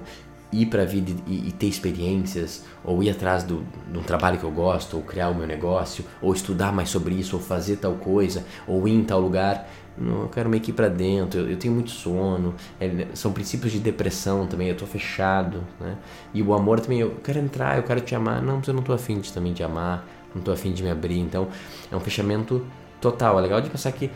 ir 0.50 0.68
para 0.68 0.84
a 0.84 0.86
vida 0.86 1.12
e, 1.28 1.50
e, 1.50 1.52
ter 1.52 1.68
experiências, 1.68 2.64
ou 2.86 3.04
ir 3.04 3.10
atrás 3.10 3.44
do, 3.44 3.66
de 3.92 3.98
um 3.98 4.04
trabalho 4.04 4.40
que 4.40 4.46
eu 4.46 4.52
gosto, 4.52 4.96
ou 4.96 5.04
criar 5.04 5.28
o 5.28 5.36
meu 5.36 5.46
negócio, 5.46 6.06
ou 6.22 6.34
estudar 6.34 6.72
mais 6.72 6.88
sobre 6.88 7.16
isso, 7.16 7.36
ou 7.36 7.42
fazer 7.42 7.76
tal 7.76 7.96
coisa, 7.96 8.46
ou 8.66 8.88
ir 8.88 8.94
em 8.94 9.04
tal 9.04 9.20
lugar. 9.20 9.70
Não, 10.00 10.22
eu 10.22 10.30
quero 10.30 10.50
meio 10.50 10.64
que 10.64 10.72
ir 10.72 10.74
para 10.74 10.88
dentro, 10.88 11.42
eu, 11.42 11.50
eu, 11.50 11.58
tenho 11.58 11.74
muito 11.74 11.92
sono, 11.92 12.56
é, 12.80 13.08
são 13.14 13.34
princípios 13.34 13.72
de 13.72 13.80
depressão 13.80 14.48
também, 14.48 14.70
eu 14.70 14.78
tô 14.78 14.86
fechado, 14.86 15.62
né? 15.80 15.98
E 16.34 16.42
o 16.42 16.54
amor 16.54 16.80
também, 16.80 17.00
eu 17.00 17.16
quero 17.22 17.40
entrar, 17.40 17.78
eu 17.78 17.84
quero 17.84 18.00
te 18.00 18.16
amar, 18.16 18.42
não, 18.42 18.58
mas 18.58 18.68
eu 18.68 18.74
não 18.74 18.82
tô 18.82 18.94
afim 18.94 19.20
de, 19.20 19.34
também 19.34 19.52
de 19.52 19.62
amar, 19.62 20.08
não 20.34 20.42
tô 20.42 20.52
afim 20.52 20.72
de 20.72 20.82
me 20.84 20.90
abrir, 20.90 21.20
então 21.20 21.50
é 21.92 21.96
um 21.96 22.00
fechamento 22.00 22.66
total. 23.02 23.38
É 23.40 23.42
legal 23.42 23.62
de 23.62 23.70
pensar 23.70 23.92
que 23.92 24.10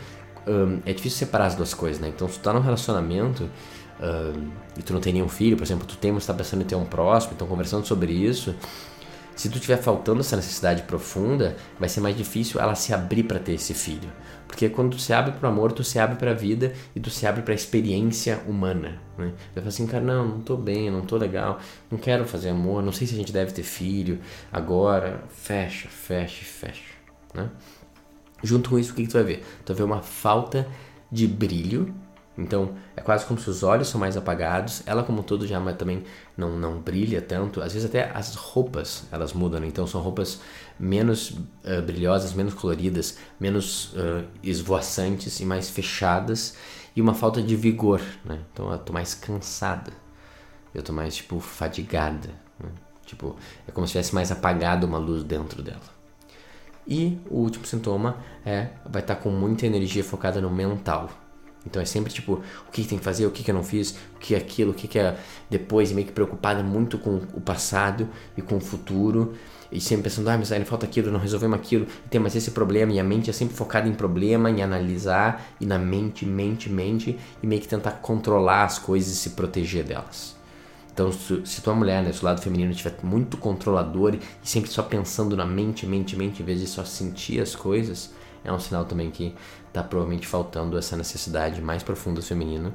um, 0.46 0.80
é 0.86 0.92
difícil 0.92 1.18
separar 1.18 1.46
as 1.46 1.54
duas 1.54 1.74
coisas, 1.74 2.00
né? 2.00 2.08
Então, 2.08 2.28
se 2.28 2.38
tu 2.38 2.42
tá 2.42 2.52
num 2.52 2.60
relacionamento 2.60 3.48
um, 4.00 4.50
e 4.78 4.82
tu 4.82 4.92
não 4.92 5.00
tem 5.00 5.12
nenhum 5.12 5.28
filho, 5.28 5.56
por 5.56 5.64
exemplo, 5.64 5.86
tu 5.86 5.96
tem, 5.96 6.12
você 6.12 6.26
tá 6.26 6.34
pensando 6.34 6.62
em 6.62 6.64
ter 6.64 6.74
um 6.74 6.84
próximo, 6.84 7.32
então 7.34 7.46
conversando 7.46 7.86
sobre 7.86 8.12
isso, 8.12 8.54
se 9.36 9.48
tu 9.48 9.58
tiver 9.58 9.76
faltando 9.78 10.20
essa 10.20 10.36
necessidade 10.36 10.82
profunda, 10.82 11.56
vai 11.78 11.88
ser 11.88 12.00
mais 12.00 12.16
difícil 12.16 12.60
ela 12.60 12.74
se 12.74 12.94
abrir 12.94 13.24
para 13.24 13.38
ter 13.38 13.54
esse 13.54 13.74
filho. 13.74 14.10
Porque 14.46 14.68
quando 14.68 14.92
tu 14.92 15.00
se 15.00 15.12
abre 15.12 15.32
para 15.32 15.48
o 15.48 15.52
amor, 15.52 15.72
tu 15.72 15.82
se 15.82 15.98
abre 15.98 16.16
para 16.16 16.30
a 16.30 16.34
vida 16.34 16.72
e 16.94 17.00
tu 17.00 17.10
se 17.10 17.26
abre 17.26 17.42
para 17.42 17.52
a 17.52 17.54
experiência 17.54 18.40
humana. 18.46 19.00
Né? 19.18 19.32
Vai 19.52 19.54
falar 19.54 19.68
assim, 19.68 19.86
cara, 19.86 20.04
não, 20.04 20.28
não 20.28 20.40
tô 20.40 20.56
bem, 20.56 20.90
não 20.90 21.02
tô 21.02 21.16
legal, 21.16 21.58
não 21.90 21.98
quero 21.98 22.24
fazer 22.24 22.50
amor, 22.50 22.82
não 22.82 22.92
sei 22.92 23.06
se 23.06 23.14
a 23.14 23.16
gente 23.16 23.32
deve 23.32 23.52
ter 23.52 23.64
filho 23.64 24.20
agora. 24.52 25.24
Fecha, 25.28 25.88
fecha, 25.88 26.44
fecha. 26.44 26.94
Né? 27.34 27.50
Junto 28.42 28.70
com 28.70 28.78
isso, 28.78 28.92
o 28.92 28.94
que, 28.94 29.02
que 29.02 29.08
tu 29.08 29.14
vai 29.14 29.24
ver? 29.24 29.44
Tu 29.64 29.72
vai 29.72 29.76
ver 29.76 29.82
uma 29.82 30.02
falta 30.02 30.68
de 31.10 31.26
brilho 31.26 31.92
então 32.36 32.74
é 32.96 33.00
quase 33.00 33.24
como 33.26 33.38
se 33.38 33.48
os 33.48 33.62
olhos 33.62 33.88
são 33.88 34.00
mais 34.00 34.16
apagados. 34.16 34.82
Ela 34.86 35.04
como 35.04 35.22
todo 35.22 35.46
já 35.46 35.60
também 35.74 36.04
não, 36.36 36.58
não 36.58 36.80
brilha 36.80 37.22
tanto. 37.22 37.62
Às 37.62 37.72
vezes 37.72 37.88
até 37.88 38.10
as 38.12 38.34
roupas 38.34 39.04
elas 39.12 39.32
mudam. 39.32 39.60
Né? 39.60 39.68
Então 39.68 39.86
são 39.86 40.00
roupas 40.00 40.40
menos 40.78 41.30
uh, 41.30 41.80
brilhosas, 41.84 42.34
menos 42.34 42.54
coloridas, 42.54 43.18
menos 43.38 43.92
uh, 43.94 44.24
esvoaçantes 44.42 45.38
e 45.40 45.44
mais 45.44 45.70
fechadas. 45.70 46.56
E 46.96 47.00
uma 47.00 47.14
falta 47.14 47.40
de 47.40 47.54
vigor. 47.54 48.00
Né? 48.24 48.40
Então 48.52 48.70
eu 48.70 48.78
tô 48.78 48.92
mais 48.92 49.14
cansada. 49.14 49.92
Eu 50.74 50.82
tô 50.82 50.92
mais 50.92 51.14
tipo 51.14 51.38
fadigada. 51.38 52.30
Né? 52.58 52.68
Tipo 53.06 53.36
é 53.66 53.70
como 53.70 53.86
se 53.86 53.92
tivesse 53.92 54.12
mais 54.14 54.32
apagado 54.32 54.86
uma 54.86 54.98
luz 54.98 55.22
dentro 55.22 55.62
dela. 55.62 55.94
E 56.86 57.18
o 57.30 57.38
último 57.38 57.64
sintoma 57.64 58.18
é 58.44 58.70
vai 58.84 59.00
estar 59.00 59.14
tá 59.14 59.20
com 59.20 59.30
muita 59.30 59.66
energia 59.66 60.02
focada 60.02 60.40
no 60.40 60.50
mental. 60.50 61.08
Então 61.66 61.80
é 61.80 61.84
sempre 61.84 62.12
tipo, 62.12 62.42
o 62.68 62.70
que, 62.70 62.84
tem 62.84 62.98
que 62.98 63.04
fazer, 63.04 63.26
o 63.26 63.30
que, 63.30 63.42
que 63.42 63.50
eu 63.50 63.54
não 63.54 63.62
fiz, 63.62 63.96
o 64.14 64.18
que 64.18 64.34
é 64.34 64.38
aquilo, 64.38 64.72
o 64.72 64.74
que, 64.74 64.86
que 64.86 64.98
é 64.98 65.16
depois, 65.48 65.92
meio 65.92 66.06
que 66.06 66.12
preocupada 66.12 66.62
muito 66.62 66.98
com 66.98 67.16
o 67.32 67.40
passado 67.40 68.08
e 68.36 68.42
com 68.42 68.56
o 68.56 68.60
futuro. 68.60 69.34
E 69.72 69.80
sempre 69.80 70.04
pensando, 70.04 70.28
ah, 70.28 70.38
mas 70.38 70.52
ainda 70.52 70.66
falta 70.66 70.86
aquilo, 70.86 71.10
não 71.10 71.18
resolvemos 71.18 71.58
aquilo, 71.58 71.86
tem 72.08 72.20
mais 72.20 72.36
esse 72.36 72.52
problema, 72.52 72.92
e 72.92 73.00
a 73.00 73.04
mente 73.04 73.28
é 73.28 73.32
sempre 73.32 73.56
focada 73.56 73.88
em 73.88 73.94
problema, 73.94 74.48
em 74.48 74.62
analisar, 74.62 75.44
e 75.60 75.66
na 75.66 75.78
mente, 75.78 76.24
mente, 76.24 76.70
mente, 76.70 77.18
e 77.42 77.46
meio 77.46 77.60
que 77.60 77.66
tentar 77.66 77.92
controlar 77.92 78.64
as 78.64 78.78
coisas 78.78 79.12
e 79.12 79.16
se 79.16 79.30
proteger 79.30 79.82
delas. 79.82 80.36
Então, 80.92 81.10
se, 81.10 81.44
se 81.44 81.60
tua 81.60 81.74
mulher, 81.74 82.04
né, 82.04 82.12
se 82.12 82.22
o 82.22 82.24
lado 82.24 82.40
feminino 82.40 82.70
estiver 82.70 82.94
muito 83.02 83.36
controlador 83.36 84.14
e 84.14 84.20
sempre 84.48 84.70
só 84.70 84.80
pensando 84.80 85.36
na 85.36 85.44
mente, 85.44 85.86
mente, 85.86 86.14
mente, 86.14 86.40
em 86.40 86.44
vez 86.44 86.60
de 86.60 86.68
só 86.68 86.84
sentir 86.84 87.40
as 87.40 87.56
coisas, 87.56 88.12
é 88.44 88.52
um 88.52 88.60
sinal 88.60 88.84
também 88.84 89.10
que 89.10 89.34
está 89.68 89.82
provavelmente 89.82 90.26
faltando 90.26 90.78
essa 90.78 90.96
necessidade 90.96 91.60
mais 91.62 91.82
profunda 91.82 92.20
do 92.20 92.26
feminino 92.26 92.72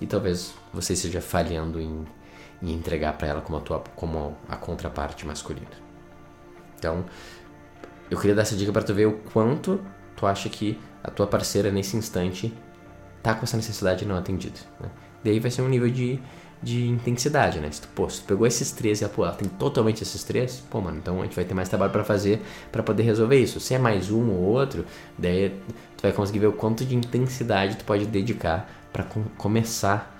e 0.00 0.06
talvez 0.06 0.52
você 0.72 0.92
esteja 0.94 1.20
falhando 1.20 1.80
em, 1.80 2.04
em 2.60 2.72
entregar 2.72 3.16
para 3.16 3.28
ela 3.28 3.40
como 3.40 3.58
a, 3.58 3.60
tua, 3.60 3.80
como 3.94 4.36
a 4.48 4.56
contraparte 4.56 5.24
masculina. 5.26 5.84
Então, 6.78 7.04
eu 8.10 8.18
queria 8.18 8.34
dar 8.34 8.42
essa 8.42 8.56
dica 8.56 8.72
para 8.72 8.82
tu 8.82 8.92
ver 8.92 9.06
o 9.06 9.12
quanto 9.32 9.80
tu 10.16 10.26
acha 10.26 10.48
que 10.48 10.78
a 11.02 11.10
tua 11.10 11.26
parceira 11.26 11.70
nesse 11.70 11.96
instante 11.96 12.52
tá 13.22 13.34
com 13.34 13.44
essa 13.44 13.56
necessidade 13.56 14.04
não 14.04 14.16
atendida. 14.16 14.58
Né? 14.80 14.90
Daí 15.24 15.40
vai 15.40 15.50
ser 15.50 15.62
um 15.62 15.68
nível 15.68 15.88
de 15.88 16.20
de 16.64 16.88
intensidade, 16.88 17.60
né? 17.60 17.70
Se 17.70 17.82
tu, 17.82 17.88
pô, 17.88 18.08
se 18.08 18.22
tu 18.22 18.26
pegou 18.26 18.46
esses 18.46 18.72
três 18.72 19.00
e 19.00 19.04
ela 19.04 19.32
tem 19.32 19.48
totalmente 19.48 20.02
esses 20.02 20.24
três, 20.24 20.64
pô, 20.70 20.80
mano, 20.80 20.96
então 20.96 21.20
a 21.20 21.24
gente 21.24 21.36
vai 21.36 21.44
ter 21.44 21.52
mais 21.52 21.68
trabalho 21.68 21.92
para 21.92 22.02
fazer 22.02 22.42
para 22.72 22.82
poder 22.82 23.02
resolver 23.02 23.38
isso. 23.38 23.60
Se 23.60 23.74
é 23.74 23.78
mais 23.78 24.10
um 24.10 24.30
ou 24.30 24.40
outro, 24.40 24.84
daí 25.18 25.50
tu 25.96 26.02
vai 26.02 26.12
conseguir 26.12 26.38
ver 26.38 26.46
o 26.46 26.52
quanto 26.52 26.84
de 26.84 26.96
intensidade 26.96 27.76
tu 27.76 27.84
pode 27.84 28.06
dedicar 28.06 28.68
para 28.92 29.04
com 29.04 29.24
começar 29.36 30.10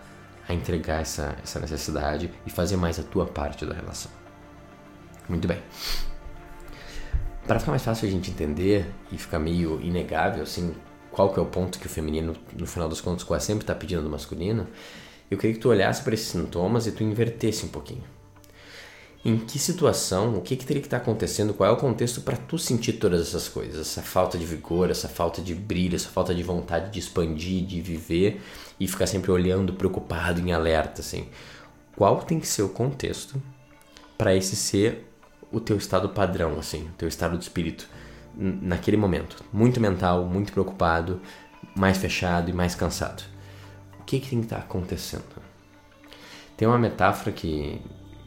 a 0.46 0.52
entregar 0.52 1.00
essa, 1.00 1.34
essa 1.42 1.58
necessidade 1.58 2.30
e 2.46 2.50
fazer 2.50 2.76
mais 2.76 2.98
a 2.98 3.02
tua 3.02 3.24
parte 3.24 3.64
da 3.64 3.74
relação. 3.74 4.10
Muito 5.28 5.48
bem. 5.48 5.58
Para 7.46 7.58
ficar 7.58 7.72
mais 7.72 7.82
fácil 7.82 8.06
a 8.06 8.10
gente 8.10 8.30
entender 8.30 8.86
e 9.10 9.16
ficar 9.16 9.38
meio 9.38 9.80
inegável, 9.80 10.42
assim, 10.42 10.74
qual 11.10 11.32
que 11.32 11.38
é 11.38 11.42
o 11.42 11.46
ponto 11.46 11.78
que 11.78 11.86
o 11.86 11.88
feminino, 11.88 12.34
no 12.58 12.66
final 12.66 12.88
das 12.88 13.00
contas, 13.00 13.22
quase 13.22 13.46
sempre 13.46 13.62
está 13.62 13.74
pedindo 13.74 14.02
do 14.02 14.10
masculino, 14.10 14.66
eu 15.34 15.38
queria 15.38 15.54
que 15.54 15.60
tu 15.60 15.68
olhasse 15.68 16.02
para 16.02 16.14
esses 16.14 16.28
sintomas 16.28 16.86
e 16.86 16.92
tu 16.92 17.02
invertesse 17.02 17.64
um 17.64 17.68
pouquinho. 17.68 18.04
Em 19.24 19.38
que 19.38 19.58
situação, 19.58 20.36
o 20.36 20.42
que, 20.42 20.54
que 20.54 20.66
teria 20.66 20.82
que 20.82 20.86
estar 20.86 20.98
tá 20.98 21.02
acontecendo, 21.02 21.54
qual 21.54 21.68
é 21.68 21.72
o 21.72 21.76
contexto 21.76 22.20
para 22.20 22.36
tu 22.36 22.58
sentir 22.58 22.94
todas 22.94 23.22
essas 23.22 23.48
coisas? 23.48 23.80
Essa 23.80 24.02
falta 24.02 24.36
de 24.36 24.44
vigor, 24.44 24.90
essa 24.90 25.08
falta 25.08 25.40
de 25.40 25.54
brilho, 25.54 25.96
essa 25.96 26.10
falta 26.10 26.34
de 26.34 26.42
vontade 26.42 26.90
de 26.90 26.98
expandir, 26.98 27.64
de 27.64 27.80
viver 27.80 28.42
e 28.78 28.86
ficar 28.86 29.06
sempre 29.06 29.30
olhando, 29.30 29.72
preocupado, 29.72 30.40
em 30.40 30.52
alerta, 30.52 31.00
assim. 31.00 31.28
Qual 31.96 32.18
tem 32.22 32.38
que 32.38 32.46
ser 32.46 32.62
o 32.62 32.68
contexto 32.68 33.42
para 34.18 34.34
esse 34.34 34.54
ser 34.54 35.10
o 35.50 35.58
teu 35.58 35.78
estado 35.78 36.10
padrão, 36.10 36.58
assim, 36.58 36.82
o 36.82 36.92
teu 36.98 37.08
estado 37.08 37.38
de 37.38 37.44
espírito 37.44 37.88
naquele 38.36 38.98
momento? 38.98 39.42
Muito 39.50 39.80
mental, 39.80 40.26
muito 40.26 40.52
preocupado, 40.52 41.20
mais 41.74 41.96
fechado 41.96 42.50
e 42.50 42.52
mais 42.52 42.74
cansado 42.74 43.33
que, 44.21 44.21
que 44.21 44.30
tem 44.30 44.40
que 44.40 44.47
estar 44.47 44.56
tá 44.56 44.62
acontecendo? 44.62 45.25
Tem 46.56 46.68
uma 46.68 46.78
metáfora 46.78 47.33
que, 47.33 47.80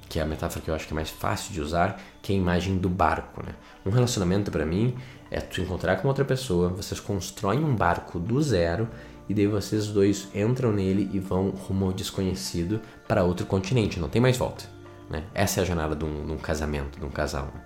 que 0.10 0.20
é 0.20 0.22
a 0.22 0.26
metáfora 0.26 0.62
que 0.64 0.70
eu 0.70 0.76
acho 0.76 0.86
que 0.86 0.94
é 0.94 0.96
mais 0.96 1.10
fácil 1.10 1.54
de 1.54 1.62
usar, 1.62 2.02
que 2.22 2.34
é 2.34 2.36
a 2.36 2.40
imagem 2.40 2.78
do 2.78 2.90
barco. 2.90 3.46
Né? 3.46 3.54
Um 3.86 3.90
relacionamento 3.90 4.52
para 4.52 4.66
mim 4.66 4.96
é 5.32 5.40
tu 5.40 5.62
encontrar 5.62 5.98
com 5.98 6.08
outra 6.08 6.26
pessoa, 6.26 6.70
vocês 6.70 7.00
constroem 7.00 7.64
um 7.64 7.76
barco 7.76 8.20
do 8.20 8.42
zero 8.42 8.88
e 9.30 9.34
daí 9.34 9.48
vocês 9.48 9.88
dois 9.88 10.28
entram 10.34 10.72
nele 10.72 11.10
e 11.14 11.20
vão 11.20 11.50
rumo 11.50 11.86
ao 11.86 11.94
desconhecido 11.94 12.82
para 13.08 13.24
outro 13.24 13.46
continente, 13.46 14.00
não 14.00 14.10
tem 14.10 14.22
mais 14.22 14.38
volta. 14.38 14.66
Né? 15.10 15.24
Essa 15.34 15.62
é 15.62 15.64
a 15.64 15.66
jornada 15.66 15.96
de 15.96 16.04
um, 16.04 16.26
de 16.26 16.32
um 16.32 16.38
casamento, 16.38 17.00
de 17.00 17.06
um 17.06 17.10
casal. 17.10 17.46
Né? 17.54 17.62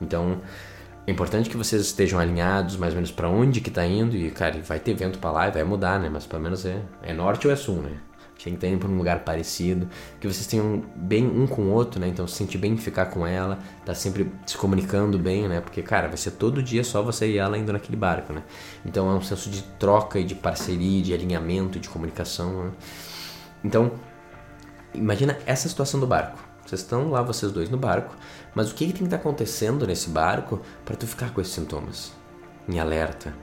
Então 0.00 0.40
é 1.06 1.10
importante 1.10 1.50
que 1.50 1.56
vocês 1.56 1.82
estejam 1.82 2.18
alinhados 2.18 2.76
mais 2.76 2.92
ou 2.92 2.96
menos 2.96 3.10
para 3.10 3.28
onde 3.28 3.60
que 3.60 3.70
tá 3.70 3.84
indo 3.86 4.16
e, 4.16 4.30
cara, 4.30 4.60
vai 4.62 4.78
ter 4.78 4.94
vento 4.94 5.18
para 5.18 5.30
lá 5.30 5.48
e 5.48 5.50
vai 5.50 5.64
mudar, 5.64 6.00
né? 6.00 6.08
Mas 6.10 6.26
pelo 6.26 6.42
menos 6.42 6.64
é, 6.64 6.80
é 7.02 7.12
norte 7.12 7.46
ou 7.46 7.52
é 7.52 7.56
sul, 7.56 7.76
né? 7.82 7.98
Tem 8.42 8.52
que 8.52 8.58
estar 8.58 8.68
indo 8.68 8.78
para 8.78 8.90
um 8.90 8.98
lugar 8.98 9.20
parecido, 9.20 9.88
que 10.20 10.28
vocês 10.28 10.46
tenham 10.46 10.84
bem 10.94 11.26
um 11.26 11.46
com 11.46 11.62
o 11.62 11.70
outro, 11.70 11.98
né? 11.98 12.08
Então 12.08 12.26
se 12.26 12.36
sentir 12.36 12.58
bem 12.58 12.76
ficar 12.76 13.06
com 13.06 13.26
ela, 13.26 13.58
tá 13.86 13.94
sempre 13.94 14.30
se 14.44 14.56
comunicando 14.58 15.18
bem, 15.18 15.48
né? 15.48 15.62
Porque, 15.62 15.80
cara, 15.80 16.08
vai 16.08 16.18
ser 16.18 16.32
todo 16.32 16.62
dia 16.62 16.84
só 16.84 17.02
você 17.02 17.26
e 17.30 17.38
ela 17.38 17.56
indo 17.56 17.72
naquele 17.72 17.96
barco, 17.96 18.34
né? 18.34 18.42
Então 18.84 19.10
é 19.10 19.14
um 19.14 19.22
senso 19.22 19.48
de 19.48 19.62
troca 19.62 20.18
e 20.18 20.24
de 20.24 20.34
parceria, 20.34 21.02
de 21.02 21.14
alinhamento, 21.14 21.80
de 21.80 21.88
comunicação, 21.88 22.64
né? 22.64 22.72
Então, 23.64 23.92
imagina 24.92 25.38
essa 25.46 25.66
situação 25.66 25.98
do 25.98 26.06
barco. 26.06 26.53
Vocês 26.64 26.80
estão 26.80 27.10
lá, 27.10 27.20
vocês 27.20 27.52
dois 27.52 27.68
no 27.68 27.76
barco, 27.76 28.16
mas 28.54 28.70
o 28.70 28.74
que, 28.74 28.86
que 28.86 28.92
tem 28.92 28.98
que 29.00 29.04
estar 29.04 29.18
tá 29.18 29.22
acontecendo 29.22 29.86
nesse 29.86 30.08
barco 30.08 30.60
para 30.84 30.96
tu 30.96 31.06
ficar 31.06 31.32
com 31.32 31.40
esses 31.40 31.52
sintomas? 31.52 32.12
Em 32.66 32.80
alerta, 32.80 33.34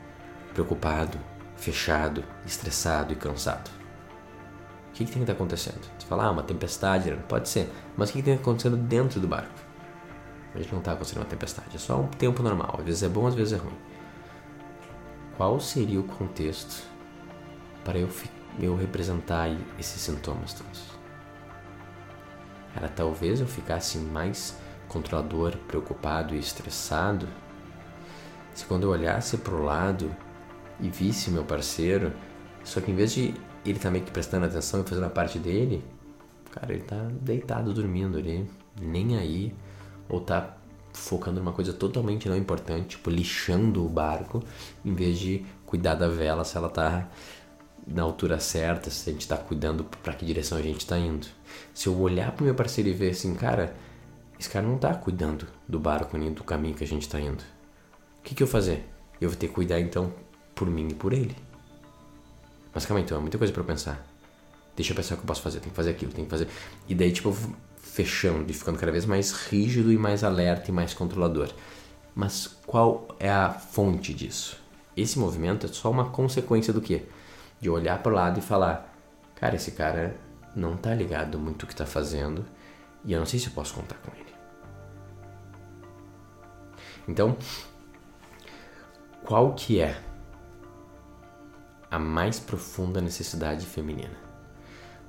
preocupado, 0.54 1.18
fechado, 1.56 2.24
estressado 2.46 3.14
e 3.14 3.16
cansado. 3.16 3.70
O 4.90 4.94
que, 4.94 5.06
que 5.06 5.12
tem 5.12 5.14
que 5.14 5.20
estar 5.20 5.34
tá 5.34 5.34
acontecendo? 5.34 5.82
Você 5.98 6.08
fala, 6.08 6.26
ah, 6.26 6.32
uma 6.32 6.44
tempestade, 6.44 7.16
pode 7.30 7.48
ser, 7.48 7.72
mas 7.96 8.10
o 8.10 8.14
que, 8.14 8.20
que 8.20 8.26
tem 8.26 8.34
acontecendo 8.34 8.76
dentro 8.76 9.20
do 9.20 9.28
barco? 9.28 9.54
A 10.54 10.58
gente 10.58 10.72
não 10.72 10.80
está 10.80 10.94
acontecendo 10.94 11.20
uma 11.20 11.26
tempestade, 11.26 11.76
é 11.76 11.80
só 11.80 12.02
um 12.02 12.08
tempo 12.08 12.42
normal, 12.44 12.76
às 12.80 12.86
vezes 12.86 13.04
é 13.04 13.08
bom, 13.08 13.28
às 13.28 13.36
vezes 13.36 13.54
é 13.54 13.58
ruim. 13.58 13.78
Qual 15.38 15.60
seria 15.60 16.00
o 16.00 16.04
contexto 16.04 16.84
para 17.86 17.98
eu, 17.98 18.10
eu 18.60 18.76
representar 18.76 19.50
esses 19.80 20.02
sintomas 20.02 20.54
todos? 20.54 21.01
Era 22.76 22.88
talvez 22.88 23.40
eu 23.40 23.48
ficasse 23.48 23.98
mais 23.98 24.58
controlador, 24.88 25.56
preocupado 25.68 26.36
e 26.36 26.40
estressado, 26.40 27.28
se 28.54 28.66
quando 28.66 28.84
eu 28.84 28.90
olhasse 28.90 29.38
para 29.38 29.54
o 29.54 29.64
lado 29.64 30.14
e 30.80 30.90
visse 30.90 31.32
meu 31.32 31.44
parceiro, 31.44 32.12
só 32.64 32.82
que 32.82 32.92
em 32.92 32.96
vez 32.96 33.14
de 33.14 33.34
ele 33.66 33.80
tá 33.80 33.90
meio 33.90 34.04
que 34.04 34.12
prestando 34.12 34.46
atenção 34.46 34.82
e 34.82 34.84
fazendo 34.84 35.06
a 35.06 35.10
parte 35.10 35.40
dele, 35.40 35.84
cara, 36.52 36.74
ele 36.74 36.84
tá 36.84 37.08
deitado 37.22 37.74
dormindo 37.74 38.18
ali, 38.18 38.50
nem 38.80 39.18
aí, 39.18 39.54
ou 40.10 40.20
tá 40.20 40.58
focando 40.94 41.40
numa 41.40 41.54
coisa 41.54 41.72
totalmente 41.72 42.28
não 42.28 42.36
importante, 42.36 42.98
tipo 42.98 43.10
lixando 43.10 43.86
o 43.86 43.90
barco, 43.90 44.44
em 44.84 44.94
vez 44.94 45.18
de 45.18 45.46
cuidar 45.66 45.96
da 45.96 46.08
vela 46.08 46.44
se 46.44 46.58
ela 46.58 46.70
tá 46.70 47.08
na 47.86 48.04
altura 48.04 48.40
certa, 48.40 48.90
se 48.90 49.10
a 49.10 49.14
gente 49.14 49.22
está 49.22 49.38
cuidando 49.38 49.84
para 49.84 50.14
que 50.14 50.26
direção 50.26 50.58
a 50.58 50.62
gente 50.62 50.80
está 50.80 50.98
indo. 50.98 51.28
Se 51.74 51.88
eu 51.88 52.00
olhar 52.00 52.32
para 52.32 52.44
o 52.44 52.46
meu 52.46 52.56
parceiro 52.56 52.90
e 52.90 52.94
ver 52.94 53.12
assim, 53.12 53.34
cara, 53.36 53.76
esse 54.40 54.50
cara 54.50 54.66
não 54.66 54.76
está 54.76 54.94
cuidando 54.94 55.48
do 55.68 55.80
barco 55.80 56.18
nem 56.18 56.32
do 56.32 56.44
caminho 56.44 56.76
que 56.76 56.84
a 56.84 56.88
gente 56.88 57.04
está 57.04 57.20
indo. 57.20 57.44
O 58.20 58.24
que, 58.24 58.36
que 58.36 58.44
eu 58.44 58.48
fazer? 58.48 58.88
Eu 59.20 59.30
vou 59.30 59.38
ter 59.38 59.48
que 59.48 59.54
cuidar 59.54 59.80
então 59.80 60.14
por 60.56 60.70
mim 60.70 60.90
e 60.90 60.94
por 60.94 61.14
ele. 61.14 61.36
Mas 62.74 62.86
calma 62.86 63.02
então, 63.02 63.18
é 63.18 63.22
muita 63.22 63.38
coisa 63.38 63.54
para 63.54 63.64
pensar. 63.64 64.06
Deixa 64.76 64.94
eu 64.94 64.96
pensar 64.96 65.16
o 65.16 65.18
que 65.18 65.24
eu 65.24 65.28
posso 65.28 65.42
fazer, 65.42 65.60
tem 65.60 65.70
que 65.70 65.76
fazer 65.76 65.92
aquilo, 65.92 66.12
tem 66.12 66.24
que 66.24 66.32
fazer. 66.32 66.48
E 66.88 66.96
daí, 66.96 67.12
tipo, 67.12 67.36
fechando 67.78 68.50
e 68.50 68.54
ficando 68.54 68.80
cada 68.80 68.92
vez 68.92 69.06
mais 69.06 69.32
rígido 69.32 69.92
e 69.92 69.98
mais 69.98 70.24
alerta 70.24 70.72
e 70.72 70.74
mais 70.74 70.94
controlador. 70.94 71.50
Mas 72.16 72.48
qual 72.66 73.08
é 73.20 73.30
a 73.30 73.50
fonte 73.52 74.14
disso? 74.14 74.58
Esse 74.96 75.20
movimento 75.20 75.66
é 75.66 75.70
só 75.70 75.90
uma 75.90 76.10
consequência 76.10 76.74
do 76.74 76.82
quê? 76.82 77.04
De 77.62 77.70
olhar 77.70 78.04
para 78.04 78.12
o 78.12 78.16
lado 78.16 78.40
e 78.40 78.42
falar: 78.42 78.94
cara, 79.36 79.56
esse 79.56 79.72
cara 79.72 80.18
não 80.54 80.76
tá 80.76 80.94
ligado 80.94 81.40
muito 81.40 81.64
o 81.64 81.68
que 81.68 81.76
tá 81.76 81.86
fazendo 81.86 82.46
e 83.06 83.14
eu 83.14 83.20
não 83.20 83.26
sei 83.26 83.40
se 83.40 83.48
eu 83.48 83.54
posso 83.54 83.74
contar 83.74 83.96
com 83.98 84.12
ele. 84.16 84.34
Então, 87.08 87.38
qual 89.24 89.54
que 89.54 89.80
é 89.80 90.00
a 91.90 91.98
mais 91.98 92.40
profunda 92.40 93.02
necessidade 93.02 93.66
feminina? 93.66 94.16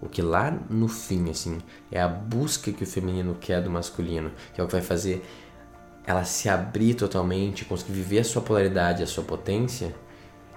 O 0.01 0.09
que 0.09 0.21
lá 0.21 0.51
no 0.69 0.89
fim, 0.89 1.31
assim, 1.31 1.61
é 1.91 2.01
a 2.01 2.09
busca 2.09 2.73
que 2.73 2.83
o 2.83 2.87
feminino 2.87 3.37
quer 3.41 3.63
do 3.63 3.71
masculino, 3.71 4.33
que 4.53 4.61
é 4.61 4.65
o 4.65 4.67
que 4.67 4.73
vai 4.73 4.83
fazer 4.83 5.25
ela 6.05 6.25
se 6.25 6.49
abrir 6.49 6.95
totalmente, 6.95 7.65
conseguir 7.65 7.93
viver 7.93 8.19
a 8.19 8.25
sua 8.25 8.43
polaridade, 8.43 9.03
a 9.03 9.07
sua 9.07 9.23
potência, 9.23 9.95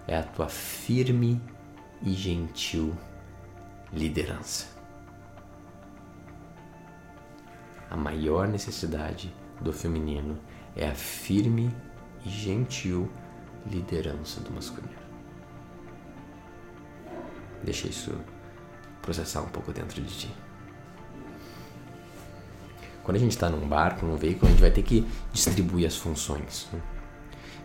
é 0.07 0.17
a 0.17 0.23
tua 0.23 0.49
firme 0.49 1.39
e 2.01 2.13
gentil 2.13 2.95
liderança. 3.91 4.67
A 7.89 7.95
maior 7.95 8.47
necessidade 8.47 9.33
do 9.61 9.71
feminino 9.71 10.37
é 10.75 10.87
a 10.87 10.95
firme 10.95 11.73
e 12.25 12.29
gentil 12.29 13.09
liderança 13.65 14.41
do 14.41 14.51
masculino. 14.51 14.93
Deixa 17.63 17.87
isso 17.87 18.13
processar 19.01 19.41
um 19.41 19.49
pouco 19.49 19.71
dentro 19.71 20.01
de 20.01 20.17
ti. 20.17 20.35
Quando 23.03 23.17
a 23.17 23.19
gente 23.19 23.31
está 23.31 23.49
num 23.49 23.67
barco, 23.67 24.05
num 24.05 24.15
veículo, 24.15 24.47
a 24.47 24.49
gente 24.51 24.61
vai 24.61 24.71
ter 24.71 24.81
que 24.81 25.07
distribuir 25.31 25.85
as 25.87 25.95
funções. 25.95 26.67
Né? 26.73 26.81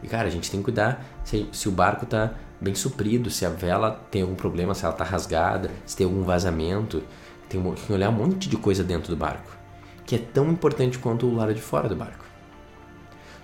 E 0.03 0.09
cara, 0.09 0.29
a 0.29 0.31
gente 0.31 0.51
tem 0.51 0.61
que 0.61 0.65
cuidar 0.65 1.05
se, 1.25 1.49
se 1.53 1.69
o 1.69 1.73
barco 1.73 2.05
está 2.05 2.33
bem 2.61 2.75
suprido, 2.75 3.31
se 3.31 3.45
a 3.45 3.49
vela 3.49 4.01
tem 4.11 4.23
algum 4.23 4.35
problema, 4.35 4.75
se 4.75 4.85
ela 4.85 4.95
está 4.95 5.05
rasgada, 5.05 5.71
se 5.87 5.97
tem 5.97 6.07
algum 6.07 6.23
vazamento. 6.23 7.03
Tem 7.49 7.61
que 7.75 7.93
olhar 7.93 8.11
um 8.11 8.13
monte 8.13 8.49
de 8.49 8.57
coisa 8.57 8.85
dentro 8.85 9.11
do 9.11 9.17
barco, 9.17 9.51
que 10.07 10.15
é 10.15 10.19
tão 10.19 10.51
importante 10.51 10.99
quanto 10.99 11.27
o 11.27 11.35
lado 11.35 11.53
de 11.53 11.61
fora 11.61 11.89
do 11.89 11.97
barco. 11.97 12.25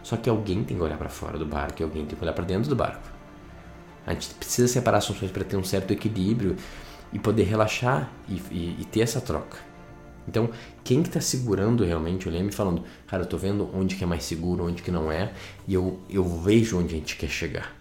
Só 0.03 0.17
que 0.17 0.31
alguém 0.31 0.63
tem 0.63 0.77
que 0.77 0.83
olhar 0.83 0.97
para 0.97 1.09
fora 1.09 1.37
do 1.37 1.45
barco 1.45 1.83
e 1.83 1.85
alguém 1.85 2.07
tem 2.07 2.17
que 2.17 2.23
olhar 2.23 2.33
para 2.33 2.45
dentro 2.45 2.69
do 2.69 2.77
barco. 2.77 3.03
A 4.07 4.13
gente 4.13 4.33
precisa 4.35 4.69
separar 4.69 4.99
as 4.99 5.07
funções 5.07 5.33
para 5.33 5.43
ter 5.43 5.57
um 5.57 5.65
certo 5.65 5.91
equilíbrio 5.91 6.55
e 7.13 7.19
poder 7.19 7.43
relaxar 7.43 8.09
e, 8.29 8.35
e, 8.53 8.77
e 8.81 8.85
ter 8.85 9.01
essa 9.01 9.21
troca. 9.21 9.59
Então, 10.29 10.51
quem 10.83 11.03
que 11.03 11.09
está 11.09 11.21
segurando 11.21 11.85
realmente 11.85 12.29
o 12.29 12.33
leme 12.33 12.51
falando, 12.51 12.83
cara, 13.07 13.23
eu 13.23 13.27
tô 13.27 13.37
vendo 13.37 13.71
onde 13.75 13.97
que 13.97 14.05
é 14.05 14.07
mais 14.07 14.25
seguro, 14.25 14.65
onde 14.65 14.83
que 14.83 14.91
não 14.91 15.11
é, 15.11 15.33
e 15.67 15.75
eu, 15.75 16.01
eu 16.11 16.25
vejo 16.25 16.79
onde 16.79 16.95
a 16.95 16.99
gente 16.99 17.17
quer 17.17 17.29
chegar. 17.29 17.75